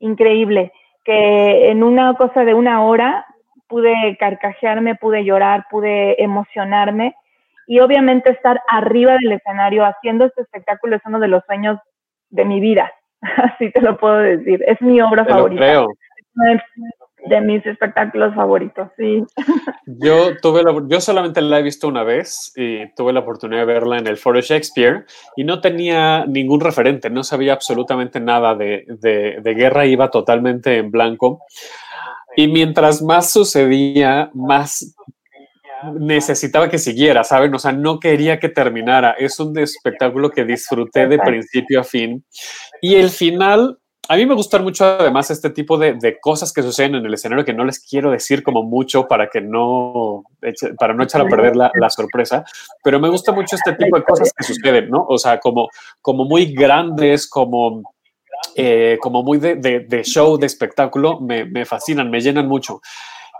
[0.00, 0.72] increíble,
[1.04, 3.26] que en una cosa de una hora
[3.70, 7.14] pude carcajearme, pude llorar, pude emocionarme
[7.70, 11.78] y obviamente estar arriba del escenario haciendo este espectáculo es uno de los sueños
[12.28, 14.60] de mi vida, así te lo puedo decir.
[14.66, 15.60] Es mi obra favorita.
[15.62, 15.86] creo.
[17.26, 19.22] de mis espectáculos favoritos, sí.
[19.86, 23.98] Yo tuve yo solamente la he visto una vez y tuve la oportunidad de verla
[23.98, 25.04] en el Foro Shakespeare
[25.36, 30.78] y no tenía ningún referente, no sabía absolutamente nada de, de, de guerra, iba totalmente
[30.78, 31.44] en blanco.
[32.40, 34.94] Y mientras más sucedía, más
[35.98, 37.54] necesitaba que siguiera, ¿saben?
[37.54, 39.10] O sea, no quería que terminara.
[39.10, 42.24] Es un espectáculo que disfruté de principio a fin.
[42.80, 46.94] Y el final, a mí me gustan mucho además este tipo de, cosas que suceden
[46.94, 50.22] en el escenario que no les quiero decir como mucho para que no,
[50.78, 52.42] para no echar a perder la, sorpresa,
[52.82, 55.04] pero me gusta mucho este tipo de cosas que suceden, ¿no?
[55.06, 55.68] O sea, como,
[56.00, 57.82] como muy grandes, como,
[58.54, 62.80] eh, como muy de, show, de espectáculo, me, fascinan, me llenan mucho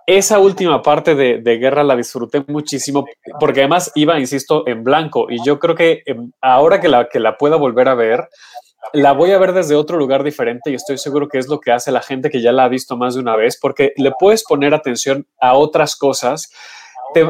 [0.07, 3.07] esa última parte de, guerra la disfruté muchísimo
[3.39, 7.21] porque además iba, insisto, en blanco y yo creo que em, ahora que la, que
[7.21, 8.29] la pueda volver a ver,
[8.93, 11.71] la voy a ver desde otro lugar diferente y estoy seguro que es lo que
[11.71, 14.45] hace la gente que ya la ha visto más de una vez porque le puedes
[14.45, 16.51] poner atención a otras cosas.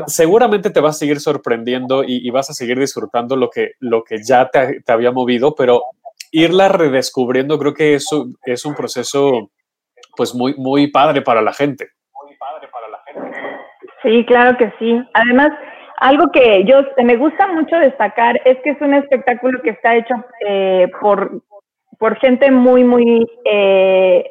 [0.07, 4.23] seguramente te va a seguir sorprendiendo y, vas a seguir disfrutando lo que, lo que
[4.23, 5.83] ya te, había movido, pero
[6.31, 9.51] irla redescubriendo creo que eso es un proceso
[10.17, 11.89] pues muy, muy padre para la gente.
[14.03, 15.03] Sí, claro que sí.
[15.13, 15.51] Además,
[15.99, 20.15] algo que yo me gusta mucho destacar es que es un espectáculo que está hecho
[20.47, 21.43] eh, por,
[21.99, 24.25] por gente muy, muy eh,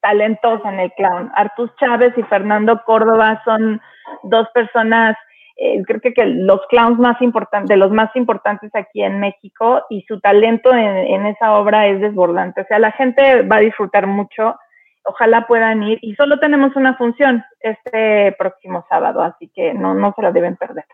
[0.00, 1.30] talentosa en el clown.
[1.34, 3.80] Artus Chávez y Fernando Córdoba son
[4.22, 5.16] dos personas,
[5.60, 9.82] eh, creo que, que, los clowns más importantes, de los más importantes aquí en México,
[9.90, 12.62] y su talento en, en esa obra es desbordante.
[12.62, 14.56] O sea, la gente va a disfrutar mucho
[15.04, 15.98] ojalá puedan ir.
[16.02, 20.56] Y solo tenemos una función este próximo sábado, así que no, no se la deben
[20.56, 20.84] perder.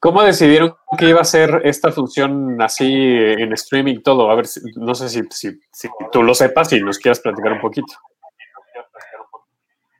[0.00, 4.30] ¿Cómo decidieron que iba a ser esta función así en streaming todo?
[4.30, 7.60] A ver, no sé si, si, si tú lo sepas y nos quieras platicar un
[7.60, 7.94] poquito.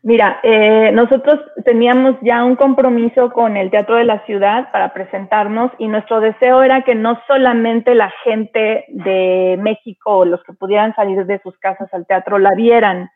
[0.07, 5.71] Mira, eh, nosotros teníamos ya un compromiso con el Teatro de la Ciudad para presentarnos
[5.79, 11.25] y nuestro deseo era que no solamente la gente de México, los que pudieran salir
[11.25, 13.09] de sus casas al teatro, la vieran,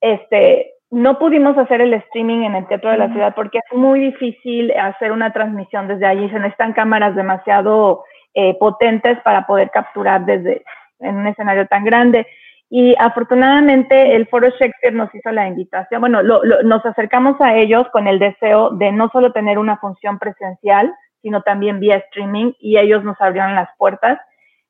[0.00, 4.00] este, no pudimos hacer el streaming en el Teatro de la Ciudad porque es muy
[4.00, 6.30] difícil hacer una transmisión desde allí.
[6.30, 10.64] Se necesitan cámaras demasiado eh, potentes para poder capturar desde
[11.00, 12.26] en un escenario tan grande.
[12.70, 16.00] Y afortunadamente el Foro Shakespeare nos hizo la invitación.
[16.00, 20.92] Bueno, nos acercamos a ellos con el deseo de no solo tener una función presencial,
[21.22, 24.18] sino también vía streaming y ellos nos abrieron las puertas.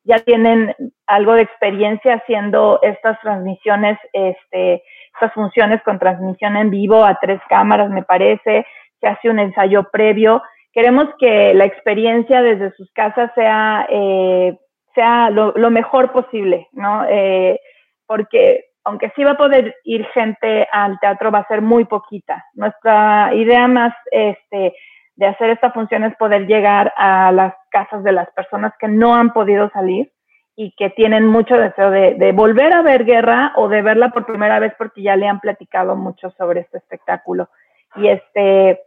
[0.04, 0.74] Ya tienen
[1.06, 4.82] algo de experiencia haciendo estas transmisiones este,
[5.14, 8.66] estas funciones con transmisión en vivo a tres cámaras, me parece,
[9.00, 10.42] se hace un ensayo previo.
[10.72, 14.58] Queremos que la experiencia desde sus casas sea, eh,
[14.94, 17.04] sea lo, mejor posible, ¿no?
[17.08, 17.60] Eh,
[18.06, 22.44] porque aunque sí va a poder ir gente al teatro, va a ser muy poquita.
[22.52, 24.74] Nuestra idea más este,
[25.16, 29.14] de hacer esta función es poder llegar a las casas de las personas que no
[29.14, 30.12] han podido salir
[30.56, 34.60] y que tienen mucho deseo de, volver a ver guerra o de verla por primera
[34.60, 37.48] vez porque ya le han platicado mucho sobre este espectáculo.
[37.96, 38.80] Y este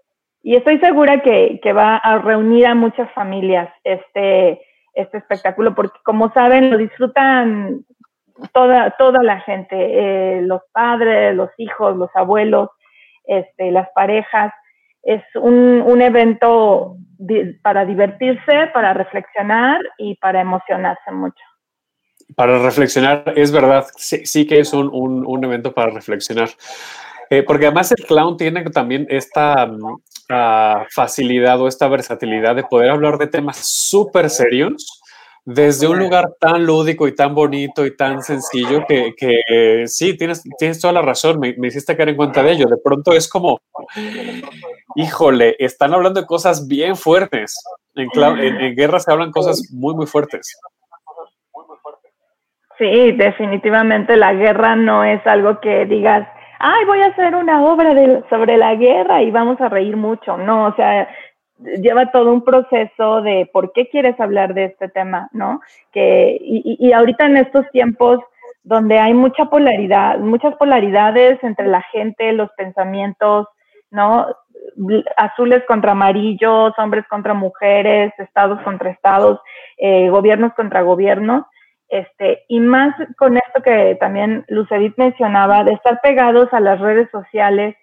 [0.43, 4.61] y estoy segura que, va a reunir a muchas familias este,
[4.93, 7.83] este espectáculo, porque como saben, lo disfrutan
[8.53, 12.69] toda, toda la gente, eh, los padres, los hijos, los abuelos,
[13.25, 14.53] este, las parejas.
[15.03, 16.97] Es un, un evento
[17.61, 21.43] para divertirse, para reflexionar y para emocionarse mucho
[22.35, 26.49] para reflexionar, es verdad, sí, que es un, un, evento para reflexionar.
[27.29, 29.69] Eh, porque además el clown tiene también esta
[30.29, 35.01] ah, facilidad o esta versatilidad de poder hablar de temas súper serios
[35.49, 40.43] desde un lugar tan lúdico y tan bonito y tan sencillo que, que sí, tienes,
[40.59, 42.65] tienes toda la razón, me, me, hiciste caer en cuenta de ello.
[42.67, 43.57] De pronto es como,
[44.95, 47.63] híjole, están hablando de cosas bien fuertes.
[47.95, 50.59] En, en, en guerra se hablan cosas muy, muy fuertes.
[52.77, 56.27] Sí, definitivamente la guerra no es algo que digas,
[56.59, 60.37] ay, voy a hacer una obra de, sobre la guerra y vamos a reír mucho.
[60.37, 61.07] No, o sea,
[61.59, 65.61] lleva todo un proceso de por qué quieres hablar de este tema, ¿no?
[65.91, 68.19] Que, y, y ahorita en estos tiempos
[68.63, 73.47] donde hay mucha polaridad, muchas polaridades entre la gente, los pensamientos,
[73.91, 74.27] ¿no?
[75.15, 79.39] Azules contra amarillos, hombres contra mujeres, estados contra estados,
[79.77, 81.45] eh, gobiernos contra gobiernos
[81.89, 87.09] este, y más con esto que también Lucedit mencionaba, de estar pegados a las redes
[87.11, 87.75] sociales,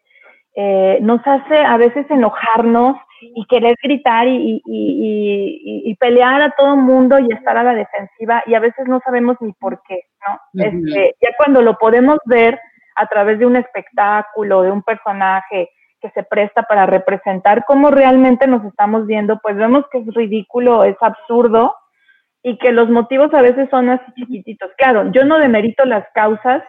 [0.56, 2.96] eh, nos hace a veces enojarnos
[3.34, 8.60] y querer gritar y, pelear a todo mundo y estar a la defensiva y a
[8.60, 10.62] veces no sabemos ni por qué, ¿no?
[10.62, 12.60] Este, ya cuando lo podemos ver
[12.96, 18.46] a través de un espectáculo, de un personaje que se presta para representar cómo realmente
[18.46, 21.74] nos estamos viendo, pues vemos que es ridículo, es absurdo,
[22.46, 24.70] y que los motivos a veces son así chiquititos.
[24.76, 26.62] Claro, yo no demerito las causas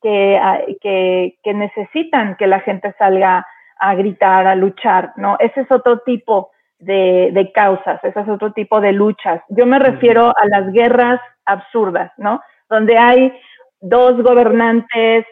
[0.00, 3.44] que, ah, que, que, necesitan que la gente salga
[3.78, 5.36] a gritar, a luchar, ¿no?
[5.38, 9.42] Ese es otro tipo de, de causas, ese es otro tipo de luchas.
[9.48, 12.40] Yo me refiero a las guerras absurdas, ¿no?
[12.68, 13.32] Donde hay
[13.80, 15.26] dos gobernantes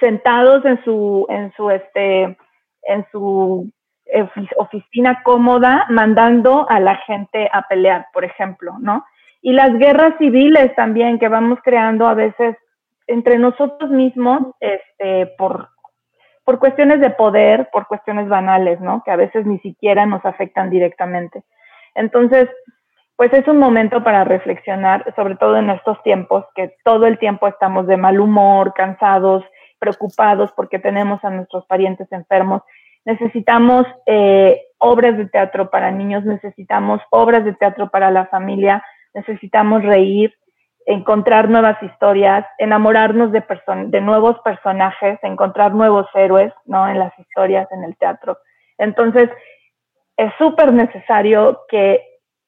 [0.00, 2.36] sentados en su, en su, este,
[2.82, 3.70] en su
[4.56, 9.04] oficina cómoda, mandando a la gente a pelear, por ejemplo, ¿no?
[9.40, 12.56] Y las guerras civiles también que vamos creando a veces
[13.08, 15.68] entre nosotros mismos, este, por,
[16.44, 19.02] por cuestiones de poder, por cuestiones banales, ¿no?
[19.04, 21.42] Que a veces ni siquiera nos afectan directamente.
[21.94, 22.48] Entonces,
[23.16, 27.46] pues es un momento para reflexionar, sobre todo en estos tiempos, que todo el tiempo
[27.46, 29.44] estamos de mal humor, cansados,
[29.78, 32.62] preocupados porque tenemos a nuestros parientes enfermos.
[33.04, 38.82] Necesitamos eh, obras de teatro para niños, necesitamos obras de teatro para la familia,
[39.14, 40.34] necesitamos reír,
[40.86, 43.42] encontrar nuevas historias, enamorarnos de,
[43.86, 46.88] de nuevos personajes, encontrar nuevos héroes, ¿no?
[46.88, 48.38] En las historias, en el teatro.
[48.78, 49.30] Entonces,
[50.16, 52.02] es súper necesario que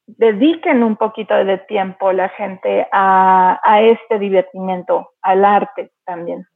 [0.07, 6.47] dediquen un poquito de tiempo la gente a, este divertimiento, al arte también.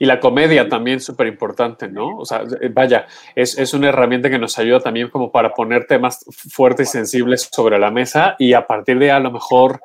[0.00, 2.16] Y la comedia también súper importante, ¿no?
[2.16, 6.24] O sea, vaya, es, es, una herramienta que nos ayuda también como para poner temas
[6.52, 9.80] fuertes y sensibles sobre la mesa y a partir de a lo mejor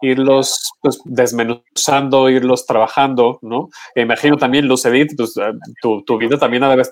[0.00, 3.68] irlos pues, desmenuzando, irlos trabajando, ¿no?
[3.94, 6.84] E imagino también, Luz Edith, pues, ah, tu, tu, vida también ha de,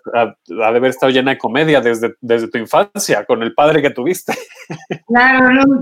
[0.64, 4.34] haber, estado llena de comedia desde, desde tu infancia, con el padre que tuviste.
[5.06, 5.80] Claro, no,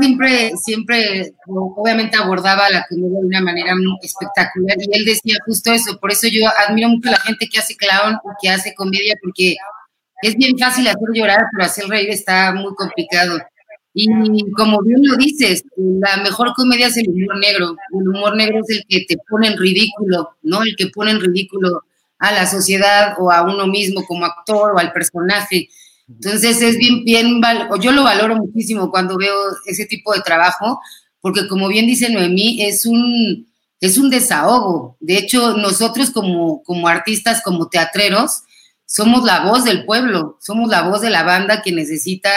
[0.00, 5.98] siempre, siempre, obviamente abordaba la comedia de una manera espectacular y él decía justo eso,
[5.98, 9.14] por eso yo admiro mucho a la gente que hace clown o que hace comedia,
[9.20, 9.56] porque
[10.22, 13.38] es bien fácil hacer llorar, pero hacer reír está muy complicado.
[13.98, 17.76] Y como bien lo dices, la mejor comedia es el humor negro.
[17.98, 20.62] El humor negro es el que te pone en ridículo, ¿no?
[20.62, 21.82] El que pone en ridículo
[22.18, 25.70] a la sociedad o a uno mismo como actor o al personaje.
[26.10, 27.40] Entonces es bien, bien,
[27.80, 30.78] yo lo valoro muchísimo cuando veo ese tipo de trabajo,
[31.22, 33.46] porque como bien dice Noemí, es un,
[33.80, 34.98] es un desahogo.
[35.00, 38.42] De hecho, nosotros como, como artistas, como teatreros,
[38.84, 42.30] somos la voz del pueblo, somos la voz de la banda que necesita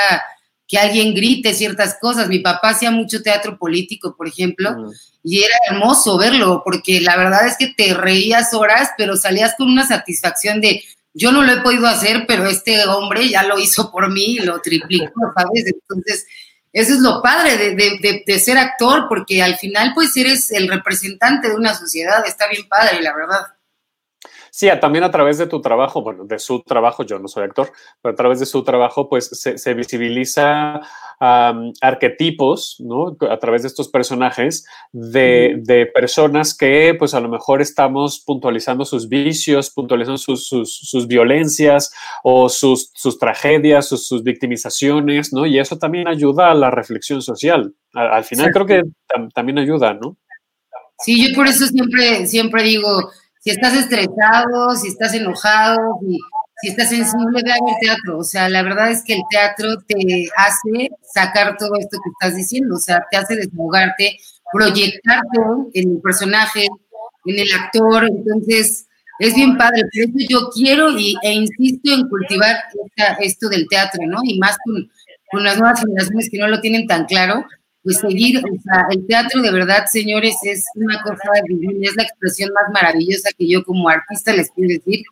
[0.70, 2.30] que alguien grite ciertas cosas.
[2.30, 4.92] Mi papá hacía mucho teatro político, por ejemplo,
[5.24, 9.68] y era hermoso verlo, porque la verdad es que te reías horas, pero salías con
[9.68, 13.92] una satisfacción de, yo no lo he podido hacer, pero este hombre ya lo hizo
[13.92, 15.66] por mí y lo triplicó, ¿sabes?
[15.66, 16.28] Entonces,
[16.72, 20.68] eso es lo padre de, de, de, ser actor, porque al final, pues eres el
[20.68, 23.40] representante de una sociedad, está bien padre, la verdad.
[24.60, 27.72] Sí, también a través de tu trabajo, bueno, de su trabajo, yo no soy actor,
[28.02, 30.82] pero a través de su trabajo, pues se, visibiliza
[31.18, 33.16] arquetipos, ¿no?
[33.30, 39.08] A través de estos personajes de, personas que, pues a lo mejor estamos puntualizando sus
[39.08, 45.46] vicios, puntualizando sus, sus, violencias o sus, sus tragedias, sus, victimizaciones, ¿no?
[45.46, 47.74] Y eso también ayuda a la reflexión social.
[47.94, 48.82] Al, final creo que
[49.34, 50.18] también ayuda, ¿no?
[50.98, 56.18] Sí, yo por eso siempre, siempre digo, si estás estresado, si estás enojado, si,
[56.62, 58.20] si estás sensible, ve al teatro.
[58.20, 62.36] O sea, la verdad es que el teatro te hace sacar todo esto que estás
[62.36, 64.18] diciendo, o sea, te hace desahogarte,
[64.52, 65.40] proyectarte
[65.74, 66.68] en el personaje,
[67.26, 68.06] en el actor.
[68.06, 68.88] Entonces,
[69.20, 69.84] es bien padre.
[69.84, 72.58] Por eso yo quiero y, e insisto en cultivar
[73.20, 74.20] esto del teatro, ¿no?
[74.24, 74.58] Y más
[75.32, 77.46] con las nuevas generaciones que no lo tienen tan claro
[77.84, 82.04] pues seguir, o sea, el teatro de verdad, señores, es una cosa divina, es la
[82.04, 85.04] expresión más maravillosa que yo como artista les puedo decir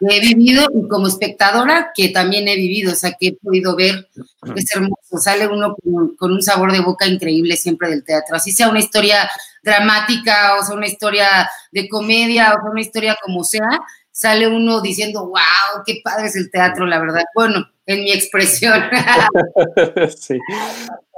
[0.00, 3.76] que he vivido y como espectadora que también he vivido, o sea, que he podido
[3.76, 4.08] ver,
[4.56, 5.76] es hermoso, sale uno
[6.18, 9.30] con, un sabor de boca increíble siempre del teatro, así sea una historia
[9.62, 13.80] dramática o sea una historia de comedia o sea una historia como sea,
[14.10, 17.24] sale uno diciendo, wow, qué padre es el teatro, la verdad.
[17.34, 18.82] Bueno, en mi expresión.
[20.16, 20.38] sí.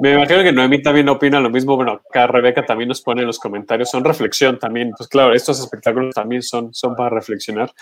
[0.00, 1.77] Me imagino que Noemí también opina lo mismo.
[1.77, 4.92] Bueno, acá Rebeca también nos pone en los comentarios, son reflexión también.
[4.96, 7.72] Pues claro, estos espectáculos también son, son para reflexionar.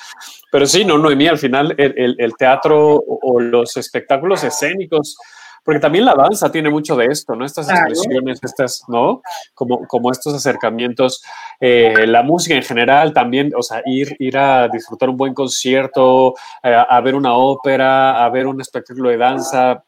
[0.51, 5.17] Pero sí, no, Noemí, al final el, el teatro o los espectáculos escénicos
[5.63, 7.45] porque también la danza tiene mucho de esto, ¿no?
[7.45, 9.23] Estas expresiones, estas, ¿no?
[9.55, 11.23] Como, como estos acercamientos,
[11.61, 16.35] eh, la música en general también, o sea, ir, ir a disfrutar un buen concierto,
[16.63, 19.85] eh, a ver una ópera, a ver un espectáculo de danza,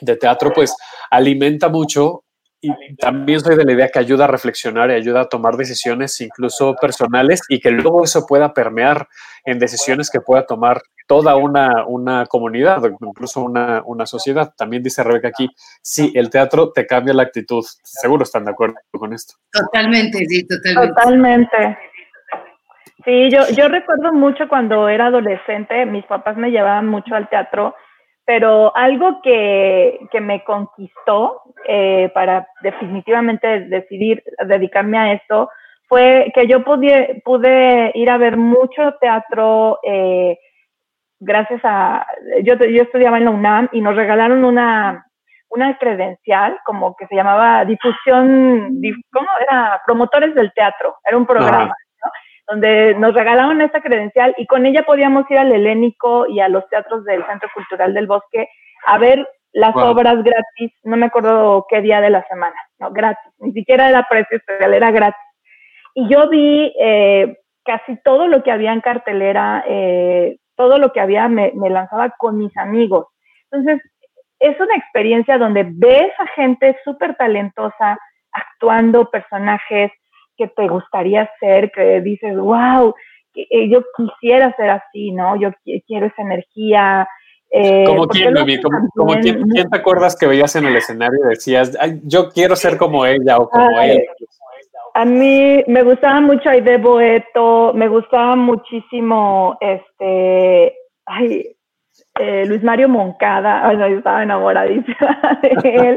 [0.00, 0.74] de teatro, pues
[1.10, 2.24] alimenta mucho
[2.60, 6.20] y también soy de la idea que ayuda a reflexionar y ayuda a tomar decisiones
[6.20, 9.06] incluso personales y que luego eso pueda permear
[9.44, 14.52] en decisiones que pueda tomar toda una, una comunidad, incluso una, una, sociedad.
[14.56, 15.48] También dice Rebeca aquí,
[15.82, 17.64] sí, el teatro te cambia la actitud.
[17.84, 19.34] Seguro están de acuerdo con esto.
[19.52, 20.94] Totalmente, sí, totalmente.
[20.94, 21.78] Totalmente.
[23.04, 27.76] Sí, yo, yo recuerdo mucho cuando era adolescente, mis papás me llevaban mucho al teatro,
[28.26, 35.48] pero algo que, que me conquistó eh, para definitivamente decidir dedicarme a esto
[35.88, 40.36] fue que yo pude, pude ir a ver mucho teatro eh,
[41.20, 42.04] gracias a,
[42.42, 45.06] yo, yo estudiaba en la UNAM y nos regalaron una,
[45.48, 48.80] una credencial como que se llamaba difusión,
[49.12, 49.80] ¿cómo era?
[49.86, 51.74] Promotores del teatro, era un programa.
[52.46, 56.68] Donde nos regalaron esta credencial y con ella podíamos ir al Helénico y a los
[56.68, 58.48] teatros del Centro Cultural del Bosque
[58.86, 63.32] a ver las obras gratis, no me acuerdo qué día de la semana, no, gratis,
[63.38, 65.20] ni siquiera era precio especial, era gratis.
[65.94, 71.00] Y yo vi eh, casi todo lo que había en cartelera, eh, todo lo que
[71.00, 73.06] había me, me, lanzaba con mis amigos.
[73.50, 73.82] Entonces,
[74.40, 77.98] es una experiencia donde ves a gente súper talentosa
[78.32, 79.90] actuando personajes
[80.36, 82.94] que te gustaría ser, que dices, wow,
[83.34, 85.36] eh, yo quisiera ser así, ¿no?
[85.36, 85.50] Yo
[85.86, 87.08] quiero esa energía,
[87.50, 88.34] eh, como quién,
[88.94, 93.06] Como, quién, te acuerdas que veías en el escenario y decías, yo quiero ser como
[93.06, 94.04] ella o como él?
[94.94, 100.74] A mí me gustaba mucho Aide Boeto, me gustaba muchísimo este,
[101.04, 101.55] ay,
[102.18, 105.96] eh, Luis Mario Moncada, yo estaba enamoradísima de él,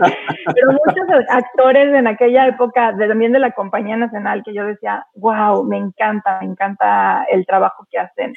[0.53, 5.63] pero muchos actores en aquella época, también de la Compañía Nacional, que yo decía, wow,
[5.63, 8.33] me encanta, me encanta el trabajo que hacen.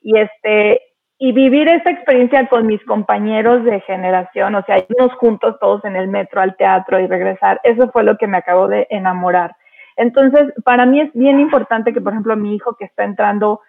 [0.00, 0.80] Y este,
[1.18, 5.96] y vivir esa experiencia con mis compañeros de generación, o sea, irnos juntos todos en
[5.96, 9.56] el metro al teatro y regresar, eso fue lo que me acabó de enamorar.
[9.96, 13.60] Entonces, para mí es bien importante que, por ejemplo, mi hijo que está entrando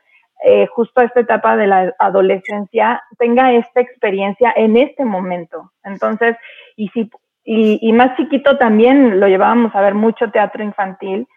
[0.46, 5.72] eh, justo a esta etapa de la adolescencia tenga esta experiencia en este momento.
[5.84, 6.36] Entonces,
[6.76, 7.10] y si
[7.44, 11.28] y, y más chiquito también lo llevábamos a ver mucho teatro infantil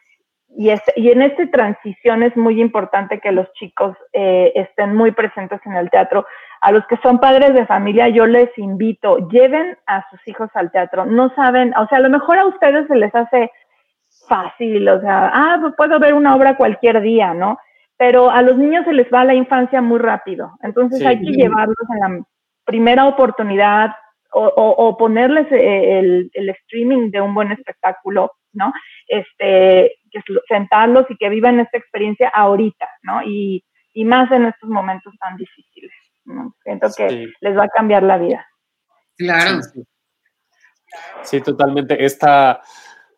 [0.56, 5.60] y, y en esta transición es muy importante que los chicos eh, estén muy presentes
[5.64, 6.26] en el teatro.
[6.60, 10.70] A los que son padres de familia, yo les invito, lleven a sus hijos al
[10.72, 11.06] teatro.
[11.06, 13.50] No saben, o sea, a lo mejor a ustedes se les hace
[14.28, 17.58] fácil, o sea, ah, pues puedo ver una obra cualquier día, ¿no?
[18.00, 20.52] Pero a los niños se les va la infancia muy rápido.
[20.62, 22.24] Entonces hay que llevarlos en la
[22.64, 23.90] primera oportunidad
[24.32, 28.72] o, o, ponerles eh, el, el streaming de un buen espectáculo, ¿no?
[29.06, 33.22] Este, que sentarlos y que vivan esta experiencia ahorita, ¿no?
[33.22, 35.92] Y, y más en estos momentos tan difíciles.
[36.24, 36.54] ¿no?
[36.62, 38.46] Siento que les va a cambiar la vida.
[39.18, 39.60] Claro.
[41.22, 42.02] Sí, totalmente.
[42.02, 42.62] Esta,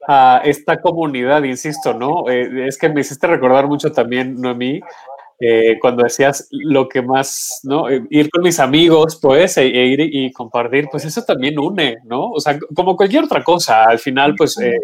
[0.08, 2.28] uh, esta comunidad, insisto, ¿no?
[2.28, 4.80] Eh, es que me hiciste recordar mucho también, Noemí,
[5.44, 7.90] eh, cuando decías lo que más, ¿no?
[7.90, 11.98] Eh, ir con mis amigos, pues, e, e, ir y compartir, pues eso también une,
[12.04, 12.30] ¿no?
[12.30, 14.78] O sea, como cualquier otra cosa, al final, pues, eh,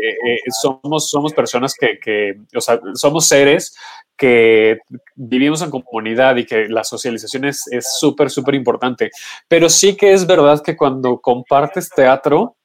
[0.61, 3.77] somos, somos personas que, que, o sea, somos seres
[4.17, 4.79] que
[5.15, 7.65] vivimos en comunidad y que la socialización es
[7.97, 9.11] súper, súper importante.
[9.47, 12.57] Pero sí que es verdad que cuando compartes teatro,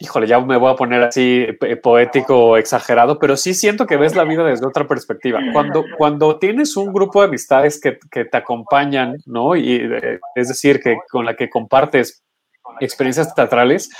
[0.00, 1.46] híjole, ya me voy a poner así
[1.82, 5.40] poético, exagerado, pero sí siento que ves la vida desde otra perspectiva.
[5.52, 9.56] Cuando, cuando tienes un grupo de amistades que, que te acompañan, ¿no?
[9.56, 12.22] Y eh, es decir, que con la que compartes
[12.80, 13.90] experiencias teatrales,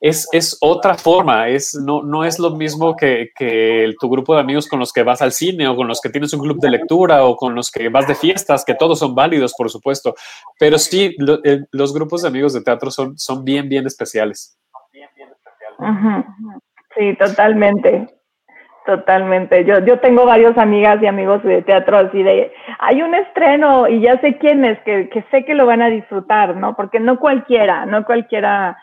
[0.00, 4.40] es, es, otra forma, es, no, no es lo mismo que, que, tu grupo de
[4.40, 6.70] amigos con los que vas al cine o con los que tienes un club de
[6.70, 10.16] lectura o con los que vas de fiestas, que todos son válidos, por supuesto,
[10.58, 14.56] pero sí, eh, los grupos de amigos de teatro son, son bien, bien especiales.
[16.96, 18.08] Sí, totalmente.
[18.84, 19.64] Totalmente.
[19.64, 24.00] Yo, yo tengo varios amigas y amigos de teatro así de, hay un estreno y
[24.00, 26.74] ya sé quién es, que, que sé que lo van a disfrutar, ¿no?
[26.74, 28.76] Porque no cualquiera, no cualquiera,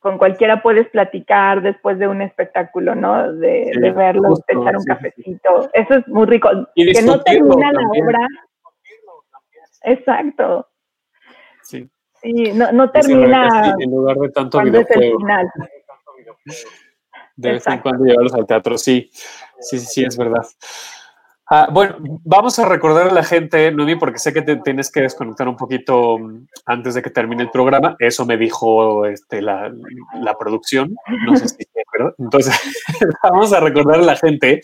[0.00, 3.32] con cualquiera puedes platicar después de un espectáculo, ¿no?
[3.34, 5.70] De, de verlo, de echar un cafecito.
[5.72, 6.50] Eso es muy rico.
[6.74, 8.26] que no termina la obra.
[9.82, 10.66] Exacto.
[11.62, 11.88] Sí.
[12.14, 13.74] Sí, no, no termina.
[13.78, 15.18] en lugar de tanto videojuego.
[17.36, 19.10] De vez en cuando llevarlos al teatro, sí,
[19.60, 20.46] sí, sí, es verdad.
[21.48, 21.94] Ah, bueno,
[22.24, 25.54] vamos a recordar a la gente, Noemi, porque sé que te tienes que desconectar un
[25.56, 27.94] poquito mm, antes de que termine el programa.
[28.00, 29.70] Eso me dijo este, la,
[30.38, 30.96] producción.
[31.24, 31.64] No sé si.
[32.18, 32.58] Entonces,
[33.22, 34.60] vamos a recordar a la gente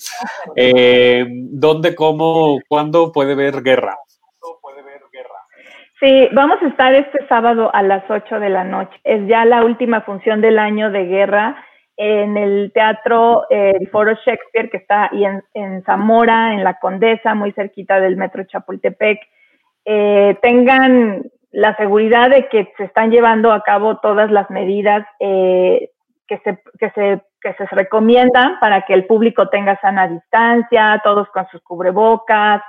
[0.56, 3.96] eh, dónde, cómo, cuándo puede ver guerra.
[6.00, 8.90] Sí, vamos a estar este sábado a las 8 de la noche.
[9.04, 11.64] Es ya la última función del año de guerra
[11.96, 15.24] en el Teatro eh, Foro Shakespeare, que está ahí
[15.54, 19.20] en, Zamora, en La Condesa, muy cerquita del Metro Chapultepec.
[19.84, 25.90] Eh, tengan la seguridad de que se están llevando a cabo todas las medidas eh,
[26.26, 31.28] que, se, que, se, que se recomiendan para que el público tenga sana distancia, todos
[31.28, 32.62] con sus cubrebocas,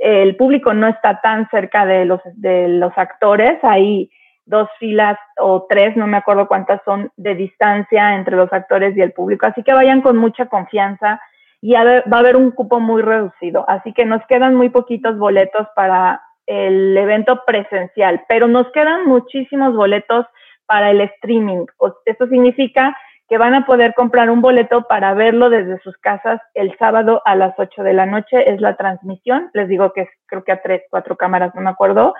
[0.00, 4.10] el público no está tan cerca de los, de los actores, hay
[4.46, 9.00] dos filas o tres, no me acuerdo cuántas son, de distancia entre los actores y
[9.00, 11.20] el público, así que vayan con mucha confianza.
[11.62, 13.66] y va a haber un cupo muy reducido.
[13.68, 19.76] Así que nos quedan muy poquitos boletos para el evento presencial, pero nos quedan muchísimos
[19.76, 20.24] boletos
[20.66, 21.66] para el streaming.
[22.06, 22.96] Esto significa
[23.28, 27.36] que van a poder comprar un boleto para verlo desde sus casas el sábado a
[27.36, 28.52] las 8 de la noche.
[28.52, 29.50] Es la transmisión.
[29.54, 32.14] Les digo que es, creo que a tres, cuatro cámaras, no me acuerdo.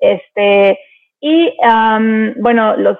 [0.00, 0.76] Este,
[1.28, 1.56] y
[2.36, 2.98] bueno, los,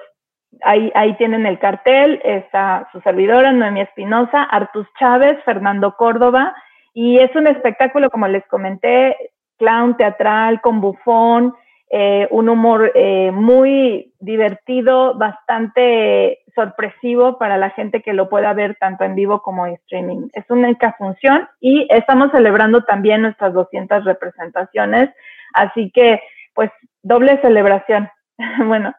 [0.63, 2.19] ahí, ahí tienen el cartel.
[2.25, 6.53] Está su servidora, Noemí Espinosa, Artus Chávez, Fernando Córdoba.
[6.93, 9.15] Y es un espectáculo, como les comenté,
[9.57, 11.53] clown teatral con bufón,
[11.89, 18.75] eh, un humor eh, muy divertido, bastante sorpresivo para la gente que lo pueda ver
[18.77, 20.27] tanto en vivo como en streaming.
[20.33, 25.11] Es una única función y estamos celebrando también nuestras 200 representaciones,
[25.53, 26.19] así que
[26.53, 26.71] pues
[27.03, 28.09] doble celebración.
[28.67, 28.93] bueno.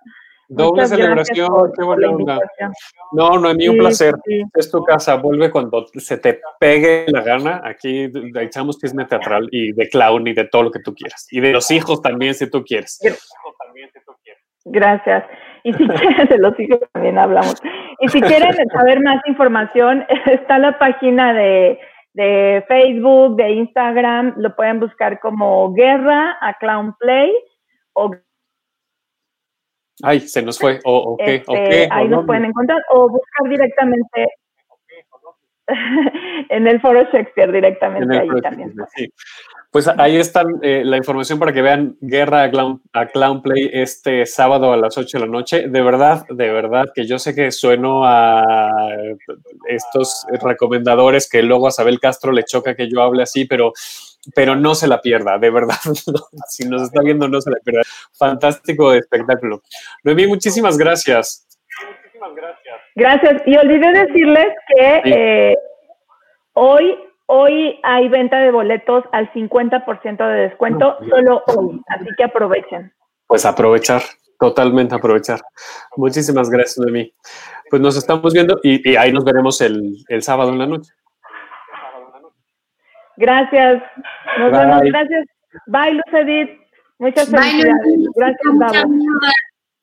[0.50, 2.38] Doble celebración, qué buena onda.
[3.12, 4.14] No, no, a mí un placer.
[4.54, 7.60] Es tu casa, vuelve cuando se te pegue la gana.
[7.64, 8.10] Aquí
[8.40, 11.26] echamos chisme teatral y de clown y de todo lo que tú quieras.
[11.30, 12.98] Y de los hijos también, si tú quieres.
[14.64, 15.24] Gracias.
[15.64, 17.60] Y si quieren, de los hijos también hablamos.
[18.00, 21.78] Y si quieren saber más información, está la página de,
[22.14, 27.32] de Facebook, de Instagram, lo pueden buscar como Guerra a Clown Play
[27.92, 28.12] o
[30.02, 30.80] Ay, se nos fue.
[30.84, 34.28] O, este, ahí nos pueden encontrar o buscar directamente
[36.48, 38.74] en el foro Shakespeare directamente ahí también.
[39.70, 43.68] Pues ahí está eh, la información para que vean Guerra a Clown, a Clown, Play
[43.70, 45.68] este sábado a las 8 de la noche.
[45.68, 48.42] De verdad, de verdad, que yo sé que sueno a
[49.68, 53.72] estos recomendadores que luego a Sabel Castro le choca que yo hable así, pero
[54.34, 55.76] pero no se la pierda, de verdad.
[56.48, 57.82] si nos está viendo, no se la pierda.
[58.12, 59.62] Fantástico espectáculo.
[60.04, 61.46] Noemí, muchísimas gracias.
[61.86, 62.76] Muchísimas gracias.
[62.94, 63.42] Gracias.
[63.46, 65.54] Y olvidé decirles que eh,
[66.54, 66.96] hoy,
[67.26, 71.80] hoy hay venta de boletos al 50% de descuento, solo hoy.
[71.88, 72.92] Así que aprovechen.
[73.26, 74.02] Pues aprovechar,
[74.38, 75.40] totalmente aprovechar.
[75.96, 77.12] Muchísimas gracias, Noemí.
[77.70, 80.90] Pues nos estamos viendo y, ahí nos veremos el, el sábado en la noche.
[83.18, 83.82] Gracias.
[84.38, 84.82] Nos vemos.
[84.84, 85.26] Gracias.
[85.66, 86.50] Bye, Luz Edith.
[86.98, 87.76] Muchas felicidades.
[88.14, 88.94] Gracias, Davo.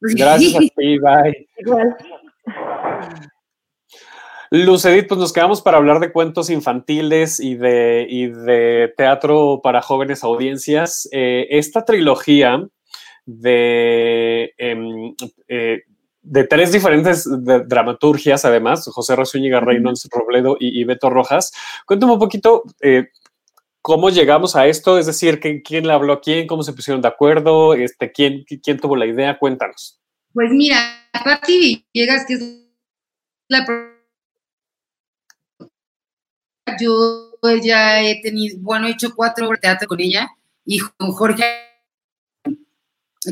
[0.02, 1.00] Gracias a ti.
[1.00, 1.48] Bye.
[1.58, 1.98] Igual.
[4.52, 9.60] Luz Edith, pues nos quedamos para hablar de cuentos infantiles y de, y de teatro
[9.62, 11.10] para jóvenes audiencias.
[11.12, 12.66] Eh, esta trilogía
[13.26, 15.14] de, em,
[15.48, 15.82] eh,
[16.26, 21.54] de tres diferentes dramaturgias, además, José Razúñiga Reynolds Robledo y, y, Beto Rojas.
[21.86, 23.10] Cuéntame un poquito eh,
[23.86, 24.98] ¿Cómo llegamos a esto?
[24.98, 26.48] Es decir, ¿quién le habló a quién?
[26.48, 27.76] ¿Cómo se pusieron de acuerdo?
[27.76, 29.38] Este, ¿quién, ¿Quién tuvo la idea?
[29.38, 30.00] Cuéntanos.
[30.34, 32.66] Pues mira, Pati Villegas, que es
[33.48, 33.64] la
[36.82, 37.32] yo
[37.64, 40.30] ya he tenido, bueno, he hecho cuatro obras de teatro con ella
[40.66, 41.44] y con Jorge,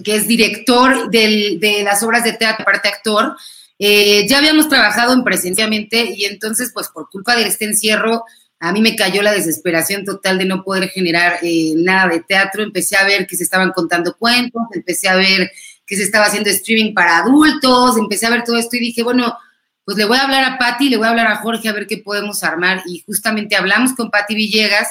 [0.02, 3.36] que es director de las obras de teatro, aparte actor.
[3.80, 8.24] Eh, ya habíamos trabajado en presencialmente y entonces, pues por culpa de este encierro,
[8.60, 12.64] a mí me cayó la desesperación total de no poder generar eh, nada de teatro.
[12.64, 15.52] Empecé a ver que se estaban contando cuentos, empecé a ver
[15.86, 19.38] que se estaba haciendo streaming para adultos, empecé a ver todo esto y dije, bueno,
[19.84, 21.88] pues le voy a hablar a Patti, le voy a hablar a Jorge a ver
[21.88, 22.84] qué podemos armar.
[22.86, 24.88] Y justamente hablamos con Patti Villegas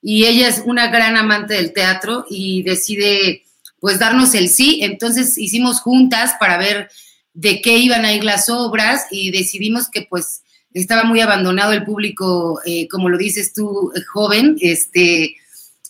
[0.00, 3.44] y ella es una gran amante del teatro y decide
[3.80, 4.80] pues darnos el sí.
[4.82, 6.90] Entonces hicimos juntas para ver
[7.34, 10.42] de qué iban a ir las obras y decidimos que pues
[10.74, 15.36] estaba muy abandonado el público, eh, como lo dices tú, joven, este,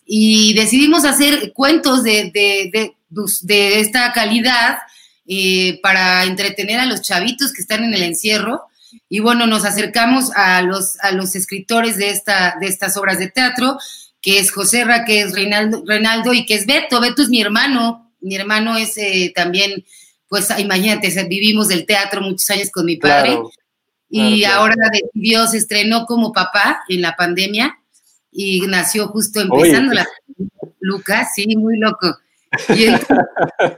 [0.07, 2.95] y decidimos hacer cuentos de, de,
[3.43, 4.79] de, esta calidad
[5.27, 8.65] eh, para entretener a los chavitos que están en el encierro.
[9.09, 13.29] Y bueno, nos acercamos a los, a los escritores de, esta, de estas obras de
[13.29, 13.79] teatro,
[14.21, 17.01] que es José Ra, que es Reinaldo, Reinaldo y que es Beto.
[17.01, 18.13] Beto es mi hermano.
[18.21, 18.97] Mi hermano es
[19.35, 19.85] también,
[20.29, 23.39] pues imagínate, vivimos del teatro muchos años con mi padre
[24.11, 27.79] y ahora decidió, se estrenó como papá en la pandemia
[28.33, 30.07] y nació justo empezando la
[30.81, 32.19] Lucas, sí, muy loco.
[32.71, 32.87] Y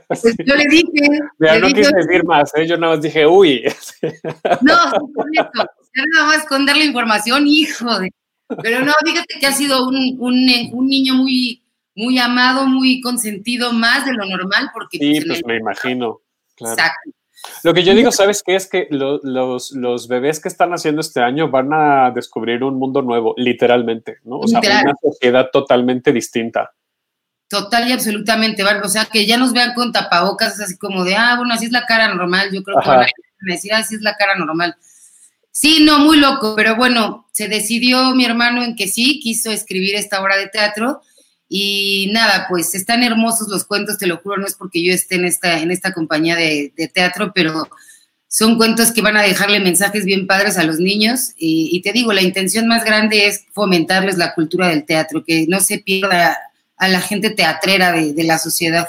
[0.07, 1.19] pues yo le dije.
[1.37, 2.65] Mira, no quise decir más, ¿eh?
[2.65, 3.63] yo nada más dije, uy.
[4.61, 8.11] No, con esto, nada más con la información, hijo de.
[8.61, 11.63] Pero no, fíjate que ha sido un, un, un, niño muy,
[11.95, 14.97] muy amado, muy consentido, más de lo normal, porque.
[14.97, 16.21] Sí, pues, pues me imagino.
[16.55, 16.73] Claro.
[16.73, 17.11] Exacto.
[17.63, 18.55] Lo que yo digo, ¿sabes qué?
[18.55, 23.01] Es que los, los, bebés que están haciendo este año van a descubrir un mundo
[23.01, 24.39] nuevo, literalmente, ¿no?
[24.39, 26.71] O sea, una sociedad totalmente distinta.
[27.47, 28.79] Total y absolutamente, ¿vale?
[28.81, 31.71] O sea, que ya nos vean con tapabocas, así como de, ah, bueno, así es
[31.71, 32.49] la cara normal.
[32.51, 33.07] Yo creo que van a
[33.41, 34.75] decir, así es la cara normal.
[35.55, 39.93] Sí, no, muy loco, pero bueno, se decidió mi hermano en que sí, quiso escribir
[39.93, 41.01] esta obra de teatro
[41.47, 45.13] y nada, pues están hermosos los cuentos, te lo juro, no es porque yo esté
[45.13, 47.69] en esta, en esta compañía de, teatro, pero
[48.27, 52.13] son cuentos que van a dejarle mensajes bien padres a los niños y, te digo,
[52.13, 56.35] la intención más grande es fomentarles la cultura del teatro, que no se pierda
[56.77, 58.87] a la gente teatrera de la sociedad.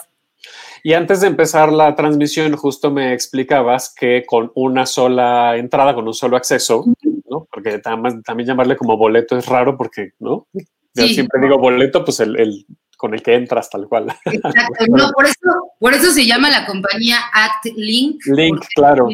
[0.87, 6.07] Y antes de empezar la transmisión, justo me explicabas que con una sola entrada, con
[6.07, 6.85] un solo acceso,
[7.31, 7.49] ¿no?
[7.51, 10.47] Porque también, también llamarle como boleto es raro porque, ¿no?
[10.53, 12.67] Yo siempre digo boleto, pues el,
[12.99, 14.15] con el que entras tal cual.
[14.27, 18.21] Exacto, no, por eso, por eso se llama la compañía Act Link.
[18.27, 19.09] Link, claro.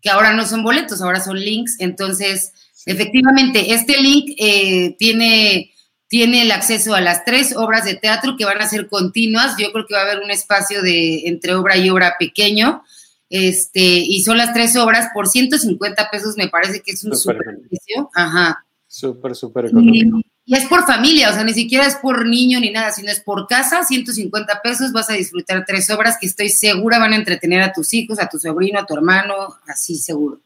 [0.00, 1.80] Que ahora no son boletos, ahora son links.
[1.80, 2.52] Entonces,
[2.86, 5.72] efectivamente, este link eh, tiene
[6.08, 9.56] tiene el acceso a las tres obras de teatro que van a ser continuas.
[9.58, 12.82] Yo creo que va a haber un espacio de entre obra y obra pequeño.
[13.28, 17.58] Este, y son las tres obras por 150 pesos, me parece que es un súper
[17.68, 18.10] precio.
[18.14, 18.64] Ajá.
[18.86, 20.20] Súper, súper económico.
[20.44, 23.20] Y, es por familia, o sea, ni siquiera es por niño ni nada, sino es
[23.20, 27.62] por casa, 150 pesos, vas a disfrutar tres obras que estoy segura van a entretener
[27.62, 29.34] a tus hijos, a tu sobrino, a tu hermano,
[29.66, 30.40] así seguro.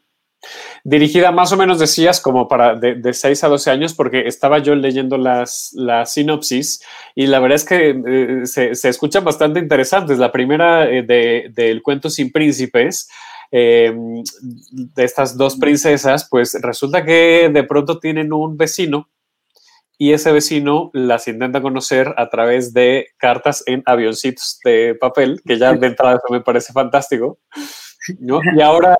[0.83, 4.57] Dirigida más o menos, decías, como para de, de 6 a 12 años, porque estaba
[4.59, 6.83] yo leyendo las, la sinopsis
[7.13, 10.17] y la verdad es que eh, se, se, escuchan bastante interesantes.
[10.17, 13.09] La primera eh, de, del cuento Sin Príncipes,
[13.51, 14.23] em,
[14.71, 19.09] de estas dos princesas, pues resulta que de pronto tienen un vecino
[19.99, 25.59] y ese vecino las intenta conocer a través de cartas en avioncitos de papel, que
[25.59, 27.37] ya de entrada eso me parece fantástico.
[28.19, 28.39] ¿no?
[28.57, 28.97] Y ahora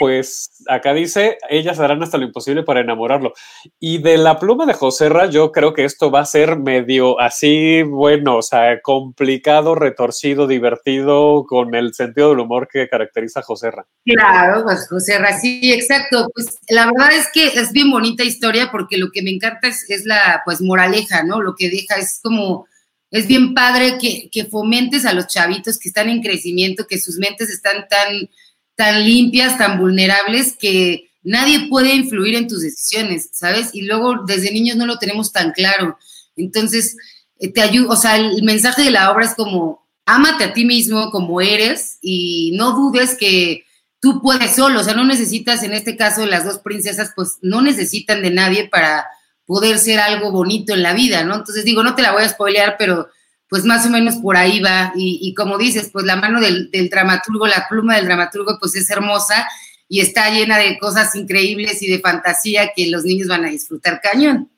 [0.00, 3.34] pues acá dice, ellas harán hasta lo imposible para enamorarlo.
[3.78, 7.82] Y de la pluma de Joserra, yo creo que esto va a ser medio así,
[7.82, 13.86] bueno, o sea, complicado, retorcido, divertido, con el sentido del humor que caracteriza a Joserra.
[14.06, 16.30] Claro, pues Joserra, sí, exacto.
[16.34, 20.06] Pues la verdad es que es bien bonita historia porque lo que me encanta es,
[20.06, 21.42] la, pues, moraleja, ¿no?
[21.42, 22.66] Lo que deja es como
[23.10, 27.18] es bien padre que, que, fomentes a los chavitos que están en crecimiento, que sus
[27.18, 28.30] mentes están tan
[28.76, 33.70] tan limpias, tan vulnerables que nadie puede influir en tus decisiones, ¿sabes?
[33.72, 35.98] Y luego desde niños no lo tenemos tan claro.
[36.36, 36.96] Entonces,
[37.38, 40.64] eh, te ayuda, o sea, el mensaje de la obra es como, ámate a ti
[40.64, 43.64] mismo como eres y no dudes que
[44.00, 47.60] tú puedes solo, o sea, no necesitas, en este caso, las dos princesas, pues no
[47.60, 49.06] necesitan de nadie para
[49.44, 51.34] poder ser algo bonito en la vida, ¿no?
[51.34, 53.08] Entonces digo, no te la voy a spoilear, pero
[53.50, 54.92] pues más o menos por ahí va.
[54.94, 58.88] Y, como dices, pues la mano del, del, dramaturgo, la pluma del dramaturgo, pues es
[58.88, 59.46] hermosa
[59.88, 64.00] y está llena de cosas increíbles y de fantasía que los niños van a disfrutar
[64.00, 64.48] cañón.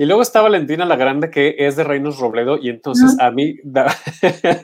[0.00, 3.56] Y luego está Valentina la Grande, que es de Reinos Robledo, y entonces a mí,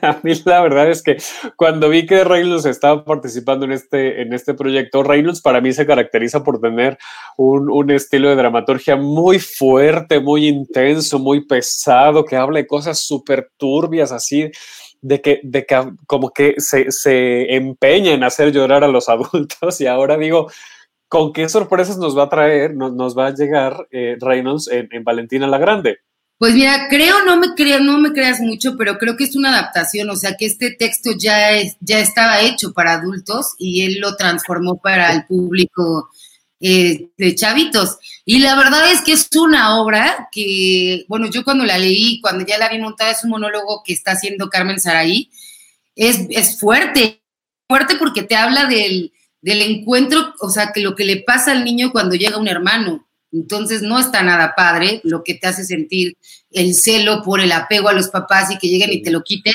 [0.01, 1.17] a mí la verdad es que
[1.57, 5.85] cuando vi que Reynolds estaba participando en este, en este proyecto, Reynolds para mí se
[5.85, 6.97] caracteriza por tener
[7.35, 12.99] un, un estilo de dramaturgia muy fuerte, muy intenso, muy pesado, que habla de cosas
[12.99, 14.49] súper turbias, así,
[15.01, 19.81] de que, de que como que se, se empeña en hacer llorar a los adultos,
[19.81, 20.47] y ahora digo,
[21.07, 25.47] ¿con qué sorpresas nos va a traer, nos, va a llegar eh, Reynolds en, Valentina
[25.47, 25.99] la Grande?
[26.37, 29.49] Pues mira, creo, no me creas, no me creas mucho, pero creo que es una
[29.49, 33.99] adaptación, o sea que este texto ya, es, ya estaba hecho para adultos y él
[34.01, 36.09] lo transformó para el público
[36.59, 37.97] eh, de chavitos.
[38.25, 42.45] Y la verdad es que es una obra que, bueno, yo cuando la leí, cuando
[42.45, 45.29] ya la vi montada, es un monólogo que está haciendo Carmen Saraí,
[45.95, 47.21] es, es fuerte,
[47.69, 49.13] fuerte porque te habla del,
[49.45, 53.07] del encuentro, o sea, que lo que le pasa al niño cuando llega un hermano.
[53.31, 56.17] Entonces no está nada padre lo que te hace sentir
[56.49, 59.53] el celo por el apego a los papás y que lleguen y te lo quiten.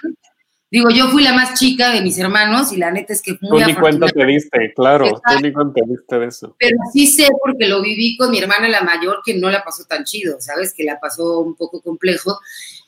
[0.70, 3.61] Digo, yo fui la más chica de mis hermanos y la neta es que muy
[3.61, 6.55] Tú ni cuenta te diste, claro, tú ni cuenta te diste de eso.
[6.57, 9.86] Pero sí sé porque lo viví con mi hermana la mayor que no la pasó
[9.86, 10.72] tan chido, ¿sabes?
[10.72, 12.38] Que la pasó un poco complejo.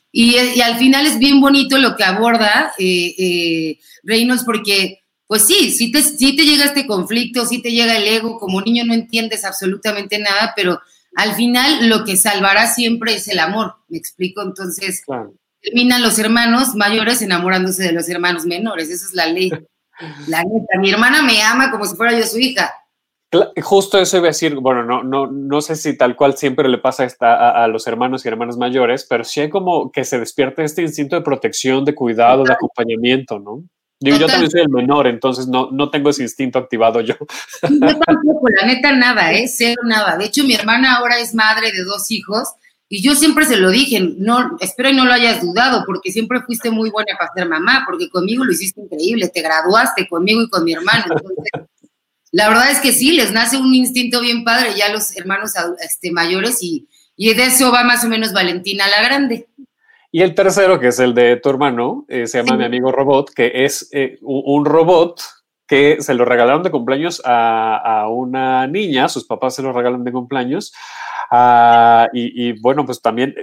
[0.09, 5.02] Y, al final es bien bonito lo que aborda eh, eh, Reynolds porque
[5.33, 8.83] pues sí, sí te, te llega este conflicto, sí te llega el ego, como niño
[8.85, 10.79] no entiendes absolutamente nada, pero
[11.15, 15.03] al final lo que salvará siempre es el amor, me explico, entonces
[15.59, 19.49] terminan los hermanos mayores enamorándose de los hermanos menores, esa es la ley.
[20.27, 22.71] La neta, mi hermana me ama como si fuera yo su hija.
[23.63, 26.77] Justo eso iba a decir, bueno, no, no, no sé si tal cual siempre le
[26.77, 30.63] pasa a, a, los hermanos y hermanas mayores, pero sí hay como que se despierte
[30.63, 33.63] este instinto de protección, de cuidado, de acompañamiento, ¿no?
[34.11, 37.15] Yo también soy el menor, entonces no, no tengo ese instinto activado yo.
[37.61, 39.47] Yo tampoco, la neta nada, ¿eh?
[39.47, 40.17] Cero nada.
[40.17, 42.49] De hecho, mi hermana ahora es madre de dos hijos
[42.89, 46.41] y yo siempre se lo dije, no, espero y no lo hayas dudado, porque siempre
[46.41, 50.49] fuiste muy buena para ser mamá, porque conmigo lo hiciste increíble, te graduaste conmigo y
[50.49, 51.05] con mi hermano.
[51.05, 51.69] Entonces,
[52.31, 56.11] la verdad es que sí, les nace un instinto bien padre ya los hermanos este,
[56.11, 59.47] mayores y, y de eso va más o menos Valentina la Grande.
[60.15, 63.31] Y el tercero, que es el de tu hermano, eh, se llama Mi Amigo Robot,
[63.31, 65.19] que es eh, un robot
[65.67, 70.11] que se lo regalaron de cumpleaños a, una niña, sus papás se lo regalan de
[70.11, 70.71] cumpleaños.
[71.31, 73.33] Ah, y, bueno, pues también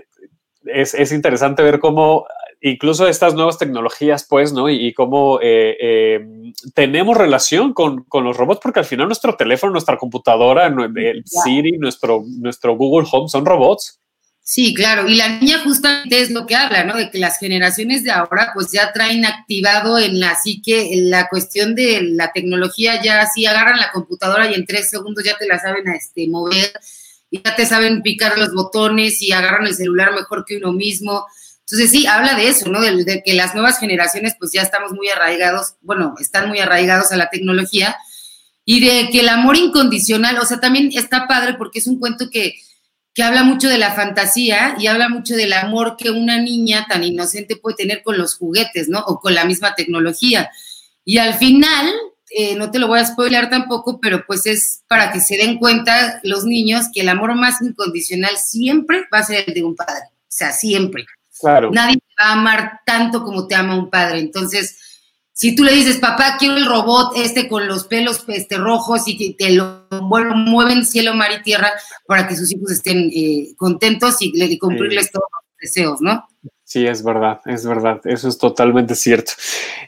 [0.64, 2.26] es, interesante ver cómo
[2.60, 4.70] incluso estas nuevas tecnologías, pues, ¿no?
[4.70, 6.24] Y, cómo eh,
[6.72, 12.22] tenemos relación con, los robots, porque al final nuestro teléfono, nuestra computadora, el Siri, nuestro,
[12.38, 14.00] nuestro Google Home son robots.
[14.42, 16.96] Sí, claro, y la niña justamente es lo que habla, ¿no?
[16.96, 21.76] De que las generaciones de ahora pues ya traen activado en la psique la cuestión
[21.76, 25.60] de la tecnología, ya así agarran la computadora y en tres segundos ya te la
[25.60, 26.72] saben a este, mover,
[27.30, 31.26] y ya te saben picar los botones y agarran el celular mejor que uno mismo.
[31.60, 32.80] Entonces sí, habla de eso, ¿no?
[32.80, 37.16] De que las nuevas generaciones pues ya estamos muy arraigados, bueno, están muy arraigados a
[37.16, 37.96] la tecnología
[38.64, 42.30] y de que el amor incondicional, o sea, también está padre porque es un cuento
[42.30, 42.54] que
[43.14, 47.02] que habla mucho de la fantasía y habla mucho del amor que una niña tan
[47.02, 49.00] inocente puede tener con los juguetes, ¿no?
[49.00, 50.50] O con la misma tecnología.
[51.04, 51.90] Y al final,
[52.30, 55.58] eh, no te lo voy a spoiler tampoco, pero pues es para que se den
[55.58, 59.74] cuenta los niños que el amor más incondicional siempre va a ser el de un
[59.74, 60.04] padre.
[60.12, 61.06] O sea, siempre.
[61.40, 61.70] Claro.
[61.72, 64.20] Nadie va a amar tanto como te ama un padre.
[64.20, 64.76] Entonces,
[65.40, 69.16] si tú le dices, papá, quiero el robot este con los pelos este, rojos y
[69.16, 71.72] que te lo mueven cielo, mar y tierra
[72.06, 76.28] para que sus hijos estén eh, contentos y, y cumplirles todos los deseos, ¿no?
[76.62, 79.32] Sí, es verdad, es verdad, eso es totalmente cierto.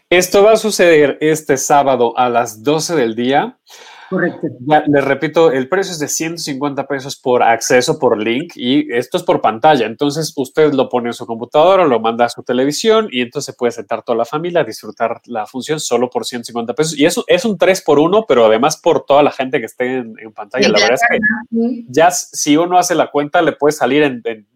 [0.08, 3.58] Esto va a suceder este sábado a las 12 del día.
[4.12, 4.46] Correcto.
[4.88, 9.22] les repito, el precio es de 150 pesos por acceso, por link, y esto es
[9.22, 9.86] por pantalla.
[9.86, 13.72] Entonces, usted lo pone en su computadora, lo manda a su televisión, y entonces puede
[13.72, 16.98] sentar toda la familia a disfrutar la función solo por 150 pesos.
[16.98, 19.96] Y eso es un 3 por 1, pero además por toda la gente que esté
[19.96, 20.68] en, pantalla.
[20.68, 24.46] La verdad es que ya si uno hace la cuenta, le puede salir en,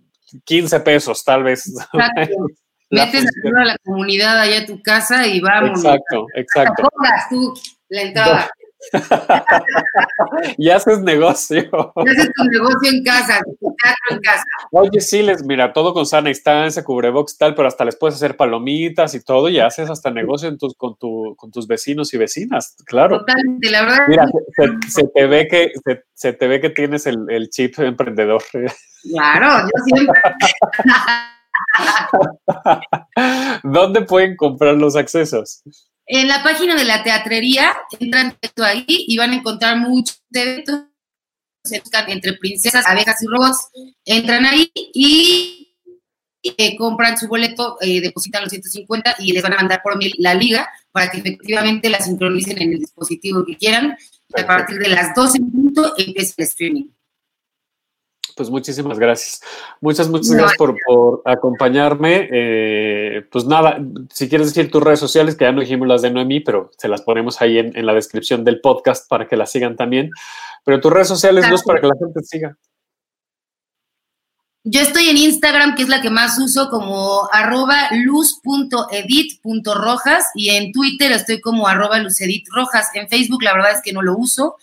[0.44, 1.72] 15 pesos, tal vez.
[2.90, 3.24] Metes
[3.56, 5.84] a la comunidad allá a tu casa y vamos.
[5.84, 6.88] Exacto, exacto.
[7.30, 7.54] tú
[7.88, 8.50] la entrada.
[10.58, 11.68] y haces negocio.
[11.96, 14.44] Y haces tu negocio en casa, tu teatro en casa.
[14.72, 18.36] Oye, sí, les, mira, todo con sana distancia, cubrebox tal, pero hasta les puedes hacer
[18.36, 22.18] palomitas y todo, y haces hasta negocio en tus, con, tu, con tus vecinos y
[22.18, 23.18] vecinas, claro.
[23.20, 24.06] Totalmente, la verdad.
[24.08, 24.26] Mira,
[24.88, 25.72] se, te, ve que,
[26.14, 28.42] se, te ve que tienes el, el chip emprendedor.
[29.12, 30.20] Claro, yo siempre.
[33.62, 35.62] ¿Dónde pueden comprar los accesos?
[36.06, 40.82] En la página de la teatrería, entran directo ahí y van a encontrar muchos eventos
[42.06, 43.68] entre princesas, abejas y robots.
[44.04, 45.66] Entran ahí y
[46.42, 50.14] eh, compran su boleto, eh, depositan los 150 y les van a mandar por mail
[50.18, 53.96] la liga para que efectivamente la sincronicen en el dispositivo que quieran.
[54.28, 56.84] Y a partir de las 12 en punto empieza el streaming.
[58.36, 59.40] Pues muchísimas gracias.
[59.80, 60.76] Muchas, muchas gracias por,
[61.24, 62.28] acompañarme.
[62.30, 63.78] Eh, pues nada,
[64.12, 66.88] si quieres decir tus redes sociales, que ya no dijimos las de Noemí, pero se
[66.88, 70.10] las ponemos ahí en, la descripción del podcast para que las sigan también.
[70.64, 72.58] Pero tus redes sociales, Luz, para que la gente siga.
[74.64, 80.72] Yo estoy en Instagram, que es la que más uso, como arroba luz.edit.rojas y en
[80.72, 81.96] Twitter estoy como arroba.
[81.96, 82.10] En
[83.08, 84.56] Facebook la verdad es que no lo uso.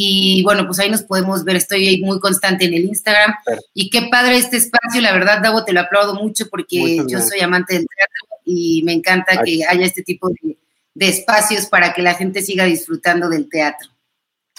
[0.00, 3.34] Y bueno, pues ahí nos podemos ver, estoy muy constante en el Instagram.
[3.74, 7.40] Y qué padre este espacio, la verdad, Davo, te lo aplaudo mucho porque yo soy
[7.40, 10.56] amante del teatro y me encanta que haya este tipo de,
[11.00, 13.88] espacios para que la gente siga disfrutando del teatro.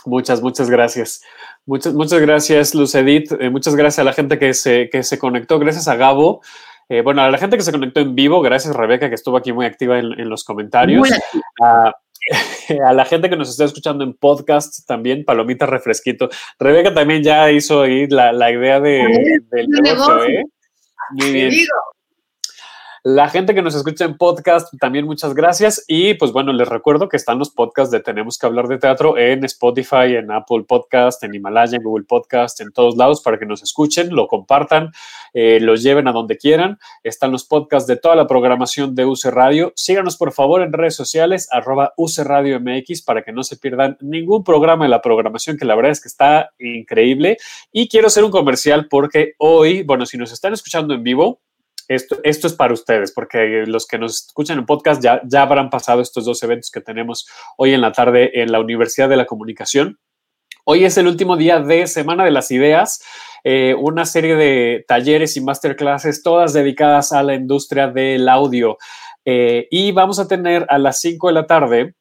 [0.03, 1.21] Muchas, muchas gracias.
[1.65, 3.31] Muchas, muchas gracias, Lucedit.
[3.39, 5.57] Eh, muchas gracias a la gente que se, que se conectó.
[5.57, 6.41] Gracias a Gabo.
[6.89, 8.41] Eh, bueno, a la gente que se conectó en vivo.
[8.41, 11.07] Gracias, Rebeca, que estuvo aquí muy activa en, los comentarios.
[11.61, 11.93] a
[12.93, 16.30] la gente que nos está escuchando en podcast también, palomita refresquito.
[16.59, 19.05] Rebeca también ya hizo ahí la, idea de,
[19.51, 20.43] del negocio, ¿eh?
[21.11, 21.51] Muy bien.
[23.03, 25.85] La gente que nos escucha en podcast, también muchas gracias.
[25.87, 29.17] Y pues bueno, les recuerdo que están los podcasts de Tenemos que hablar de teatro
[29.17, 33.45] en Spotify, en Apple Podcast, en Himalaya, en Google Podcast, en todos lados para que
[33.45, 34.91] nos escuchen, lo compartan,
[35.33, 36.77] eh, los lleven a donde quieran.
[37.01, 39.71] Están los podcasts de toda la programación de UC Radio.
[39.77, 43.97] Síganos por favor en redes sociales, arroba UC Radio MX para que no se pierdan
[44.01, 47.37] ningún programa de la programación que la verdad es que está increíble.
[47.71, 51.39] Y quiero hacer un comercial porque hoy, bueno, si nos están escuchando en vivo,
[51.89, 55.69] esto, esto es para ustedes, porque los que nos escuchan en podcast ya, ya habrán
[55.69, 57.27] pasado estos dos eventos que tenemos
[57.57, 59.97] hoy en la tarde en la Universidad de la Comunicación.
[60.65, 63.01] Hoy es el último día de Semana de las Ideas,
[63.43, 68.77] eh, una serie de talleres y masterclasses, todas dedicadas a la industria del audio.
[69.25, 71.95] Eh, y vamos a tener a las 5 de la tarde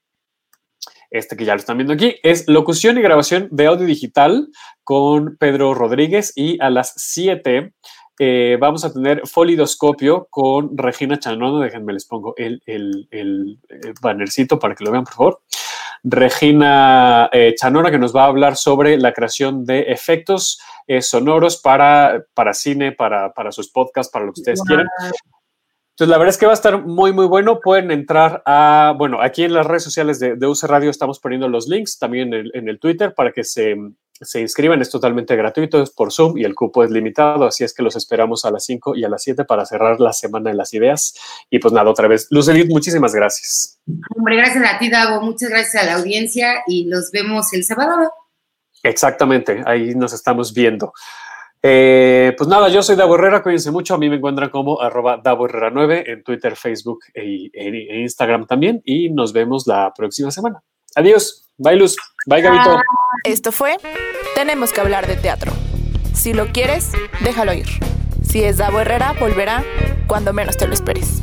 [1.10, 4.48] este que ya lo están viendo aquí, es locución y grabación de audio digital
[4.84, 7.72] con Pedro Rodríguez y a las 7
[8.18, 11.64] eh, vamos a tener folidoscopio con Regina Chanona.
[11.64, 13.58] Déjenme les pongo el, el,
[14.00, 15.40] bannercito para que lo vean, por favor.
[16.02, 21.56] Regina eh, Chanona, que nos va a hablar sobre la creación de efectos eh, sonoros
[21.58, 24.86] para, para cine, para, para, sus podcasts, para lo que ustedes quieran.
[25.98, 27.58] Entonces, la verdad es que va a estar muy, muy bueno.
[27.58, 31.48] Pueden entrar a, bueno, aquí en las redes sociales de, de UC Radio estamos poniendo
[31.48, 33.74] los links, también en el, en el Twitter, para que se,
[34.12, 37.74] se inscriban, es totalmente gratuito, es por Zoom y el cupo es limitado, así es
[37.74, 40.56] que los esperamos a las 5 y a las 7 para cerrar la semana de
[40.56, 41.14] las ideas.
[41.50, 43.80] Y pues nada, otra vez, Luz muchísimas gracias.
[44.16, 48.12] Hombre, gracias a ti, Dago, muchas gracias a la audiencia y los vemos el sábado.
[48.84, 50.92] Exactamente, ahí nos estamos viendo.
[51.62, 55.20] Eh, pues nada, yo soy Davo Herrera, cuídense mucho, a mí me encuentran como arroba
[55.22, 60.30] Davo Herrera 9 en Twitter, Facebook e, e, Instagram también y nos vemos la próxima
[60.30, 60.62] semana.
[60.94, 61.48] Adiós.
[61.56, 61.96] Bye, Luz.
[62.26, 62.80] Bye, Gabito.
[63.24, 63.76] Esto fue
[64.36, 65.50] Tenemos que hablar de teatro.
[66.14, 66.92] Si lo quieres,
[67.24, 67.66] déjalo ir.
[68.22, 69.64] Si es Davo Herrera, volverá
[70.06, 71.20] cuando menos te lo esperes.